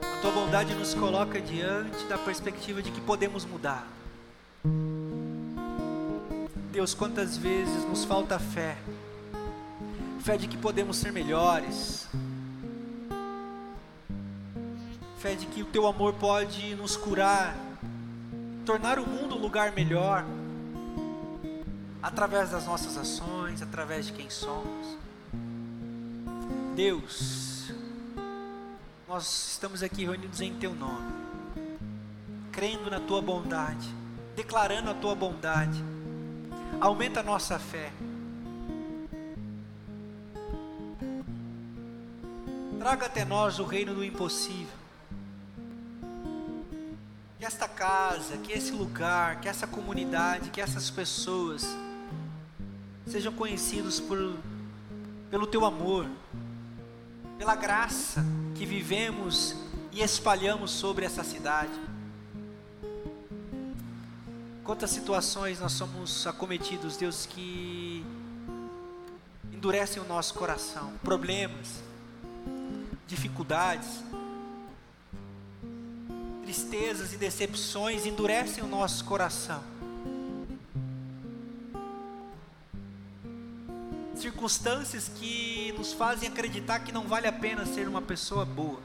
A 0.01 0.21
tua 0.23 0.31
bondade 0.33 0.75
nos 0.75 0.95
coloca 0.95 1.43
diante 1.43 2.07
da 2.07 2.17
perspectiva 2.17 2.83
de 2.83 2.91
que 2.91 3.03
podemos 3.03 3.45
mudar. 3.45 3.87
Deus, 6.73 6.95
quantas 6.95 7.37
vezes 7.37 7.85
nos 7.85 8.07
falta 8.07 8.39
fé, 8.39 8.79
fé 10.21 10.39
de 10.39 10.49
que 10.49 10.57
podemos 10.57 10.97
ser 10.97 11.13
melhores, 11.13 12.09
fé 15.19 15.35
de 15.35 15.45
que 15.45 15.61
o 15.61 15.67
teu 15.67 15.87
amor 15.87 16.15
pode 16.15 16.75
nos 16.77 16.97
curar, 16.97 17.55
tornar 18.65 18.99
o 18.99 19.07
mundo 19.07 19.37
um 19.37 19.39
lugar 19.39 19.73
melhor, 19.73 20.25
através 22.09 22.49
das 22.49 22.65
nossas 22.65 22.97
ações, 22.97 23.61
através 23.61 24.07
de 24.07 24.13
quem 24.15 24.31
somos. 24.31 24.97
Deus, 26.75 27.71
nós 29.07 29.51
estamos 29.53 29.83
aqui 29.83 30.07
reunidos 30.07 30.41
em 30.41 30.55
Teu 30.55 30.75
nome, 30.75 31.13
crendo 32.51 32.91
na 32.91 32.99
Tua 32.99 33.21
bondade, 33.21 33.95
declarando 34.35 34.91
a 34.91 34.95
Tua 34.95 35.15
bondade, 35.15 35.85
aumenta 36.81 37.21
a 37.21 37.23
nossa 37.23 37.59
fé. 37.59 37.93
Traga 42.79 43.07
até 43.07 43.25
nós 43.25 43.59
o 43.59 43.65
reino 43.65 43.95
do 43.95 44.03
impossível. 44.03 44.79
Que 47.39 47.45
esta 47.45 47.69
casa, 47.69 48.39
que 48.39 48.53
esse 48.53 48.73
lugar, 48.73 49.41
que 49.41 49.49
essa 49.49 49.67
comunidade, 49.67 50.49
que 50.49 50.61
essas 50.61 50.89
pessoas 50.89 51.67
sejam 53.09 53.33
conhecidos 53.33 53.99
por, 54.01 54.37
pelo 55.31 55.47
teu 55.47 55.65
amor, 55.65 56.07
pela 57.39 57.55
graça 57.55 58.25
que 58.55 58.67
vivemos 58.67 59.55
e 59.93 60.03
espalhamos 60.03 60.71
sobre 60.71 61.07
essa 61.07 61.25
cidade. 61.25 61.73
Quantas 64.63 64.91
situações 64.91 65.61
nós 65.61 65.73
somos 65.73 66.27
acometidos, 66.27 66.97
Deus, 66.97 67.25
que 67.25 68.05
endurecem 69.51 70.03
o 70.03 70.07
nosso 70.07 70.35
coração, 70.35 70.93
problemas, 71.03 71.83
dificuldades, 73.07 73.89
tristezas 76.43 77.15
e 77.15 77.17
decepções 77.17 78.05
endurecem 78.05 78.63
o 78.63 78.67
nosso 78.67 79.05
coração. 79.05 79.78
Circunstâncias 84.39 85.09
que 85.09 85.75
nos 85.77 85.93
fazem 85.93 86.29
acreditar 86.29 86.79
que 86.79 86.93
não 86.93 87.09
vale 87.09 87.27
a 87.27 87.33
pena 87.33 87.67
ser 87.67 87.89
uma 87.89 88.01
pessoa 88.01 88.45
boa. 88.45 88.81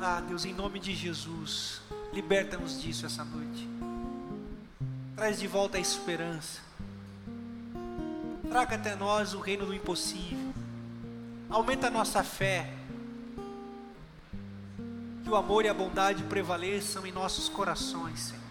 Ah, 0.00 0.22
Deus, 0.26 0.46
em 0.46 0.54
nome 0.54 0.78
de 0.78 0.94
Jesus, 0.94 1.82
liberta-nos 2.10 2.80
disso 2.80 3.04
essa 3.04 3.22
noite. 3.22 3.68
Traz 5.14 5.38
de 5.38 5.46
volta 5.46 5.76
a 5.76 5.80
esperança. 5.80 6.62
Traga 8.48 8.76
até 8.76 8.96
nós 8.96 9.34
o 9.34 9.40
reino 9.40 9.66
do 9.66 9.74
impossível. 9.74 10.54
Aumenta 11.50 11.88
a 11.88 11.90
nossa 11.90 12.24
fé. 12.24 12.72
Que 15.22 15.28
o 15.28 15.36
amor 15.36 15.66
e 15.66 15.68
a 15.68 15.74
bondade 15.74 16.22
prevaleçam 16.24 17.06
em 17.06 17.12
nossos 17.12 17.46
corações, 17.46 18.20
Senhor 18.20 18.43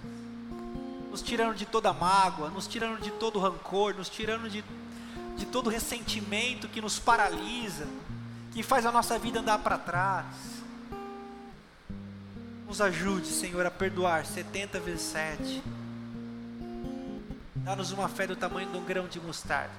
nos 1.13 1.21
tirando 1.21 1.55
de 1.55 1.67
toda 1.67 1.93
mágoa, 1.93 2.49
nos 2.49 2.65
tirando 2.65 2.99
de 2.99 3.11
todo 3.11 3.37
rancor, 3.37 3.93
nos 3.93 4.09
tirando 4.09 4.49
de, 4.49 4.63
de 5.37 5.45
todo 5.45 5.69
ressentimento 5.69 6.67
que 6.67 6.81
nos 6.81 6.97
paralisa, 6.97 7.87
que 8.51 8.63
faz 8.63 8.83
a 8.83 8.91
nossa 8.91 9.19
vida 9.19 9.39
andar 9.39 9.59
para 9.59 9.77
trás. 9.77 10.25
Nos 12.65 12.81
ajude, 12.81 13.27
Senhor, 13.27 13.63
a 13.63 13.69
perdoar 13.69 14.25
70 14.25 14.79
vezes 14.79 15.03
7. 15.03 15.61
Dá-nos 17.57 17.91
uma 17.91 18.09
fé 18.09 18.25
do 18.25 18.35
tamanho 18.35 18.71
de 18.71 18.75
um 18.75 18.83
grão 18.83 19.07
de 19.07 19.19
mostarda. 19.19 19.69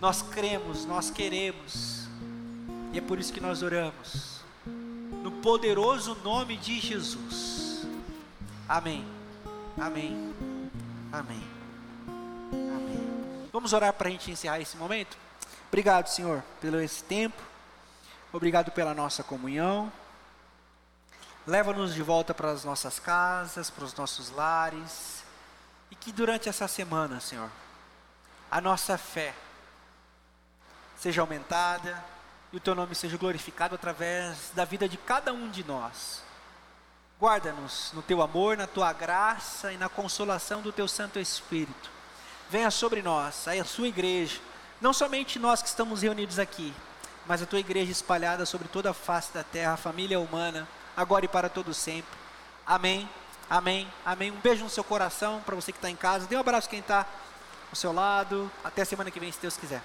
Nós 0.00 0.22
cremos, 0.22 0.86
nós 0.86 1.10
queremos, 1.10 2.08
e 2.90 2.96
é 2.96 3.02
por 3.02 3.18
isso 3.18 3.34
que 3.34 3.40
nós 3.40 3.62
oramos, 3.62 4.40
no 5.22 5.30
poderoso 5.30 6.16
nome 6.24 6.56
de 6.56 6.80
Jesus. 6.80 7.86
Amém. 8.66 9.15
Amém. 9.78 10.34
Amém. 11.12 11.42
Amém. 12.50 13.48
Vamos 13.52 13.72
orar 13.74 13.92
para 13.92 14.08
a 14.08 14.10
gente 14.10 14.30
encerrar 14.30 14.58
esse 14.58 14.76
momento? 14.76 15.16
Obrigado, 15.68 16.06
Senhor, 16.08 16.42
pelo 16.60 16.80
esse 16.80 17.04
tempo. 17.04 17.42
Obrigado 18.32 18.70
pela 18.70 18.94
nossa 18.94 19.22
comunhão. 19.22 19.92
Leva-nos 21.46 21.94
de 21.94 22.02
volta 22.02 22.32
para 22.32 22.50
as 22.50 22.64
nossas 22.64 22.98
casas, 22.98 23.70
para 23.70 23.84
os 23.84 23.94
nossos 23.94 24.30
lares. 24.30 25.22
E 25.90 25.94
que 25.94 26.10
durante 26.10 26.48
essa 26.48 26.66
semana, 26.66 27.20
Senhor, 27.20 27.50
a 28.50 28.60
nossa 28.60 28.96
fé 28.96 29.34
seja 30.96 31.20
aumentada 31.20 32.02
e 32.52 32.56
o 32.56 32.60
teu 32.60 32.74
nome 32.74 32.94
seja 32.94 33.18
glorificado 33.18 33.74
através 33.74 34.50
da 34.54 34.64
vida 34.64 34.88
de 34.88 34.96
cada 34.96 35.32
um 35.32 35.50
de 35.50 35.62
nós. 35.64 36.25
Guarda-nos 37.18 37.92
no 37.94 38.02
teu 38.02 38.20
amor, 38.20 38.58
na 38.58 38.66
tua 38.66 38.92
graça 38.92 39.72
e 39.72 39.78
na 39.78 39.88
consolação 39.88 40.60
do 40.60 40.70
teu 40.70 40.86
Santo 40.86 41.18
Espírito. 41.18 41.90
Venha 42.50 42.70
sobre 42.70 43.00
nós, 43.00 43.48
a 43.48 43.64
sua 43.64 43.88
igreja, 43.88 44.38
não 44.82 44.92
somente 44.92 45.38
nós 45.38 45.62
que 45.62 45.68
estamos 45.68 46.02
reunidos 46.02 46.38
aqui, 46.38 46.74
mas 47.26 47.40
a 47.40 47.46
tua 47.46 47.58
igreja 47.58 47.90
espalhada 47.90 48.44
sobre 48.44 48.68
toda 48.68 48.90
a 48.90 48.94
face 48.94 49.32
da 49.32 49.42
terra, 49.42 49.72
a 49.72 49.76
família 49.78 50.20
humana, 50.20 50.68
agora 50.94 51.24
e 51.24 51.28
para 51.28 51.48
todo 51.48 51.72
sempre. 51.72 52.18
Amém. 52.66 53.08
Amém. 53.48 53.90
Amém. 54.04 54.30
Um 54.30 54.40
beijo 54.40 54.64
no 54.64 54.70
seu 54.70 54.84
coração 54.84 55.40
para 55.46 55.56
você 55.56 55.72
que 55.72 55.78
está 55.78 55.88
em 55.88 55.96
casa. 55.96 56.26
Dê 56.26 56.36
um 56.36 56.40
abraço 56.40 56.68
quem 56.68 56.80
está 56.80 57.06
ao 57.70 57.76
seu 57.76 57.92
lado. 57.92 58.50
Até 58.62 58.84
semana 58.84 59.10
que 59.10 59.18
vem, 59.18 59.32
se 59.32 59.40
Deus 59.40 59.56
quiser. 59.56 59.82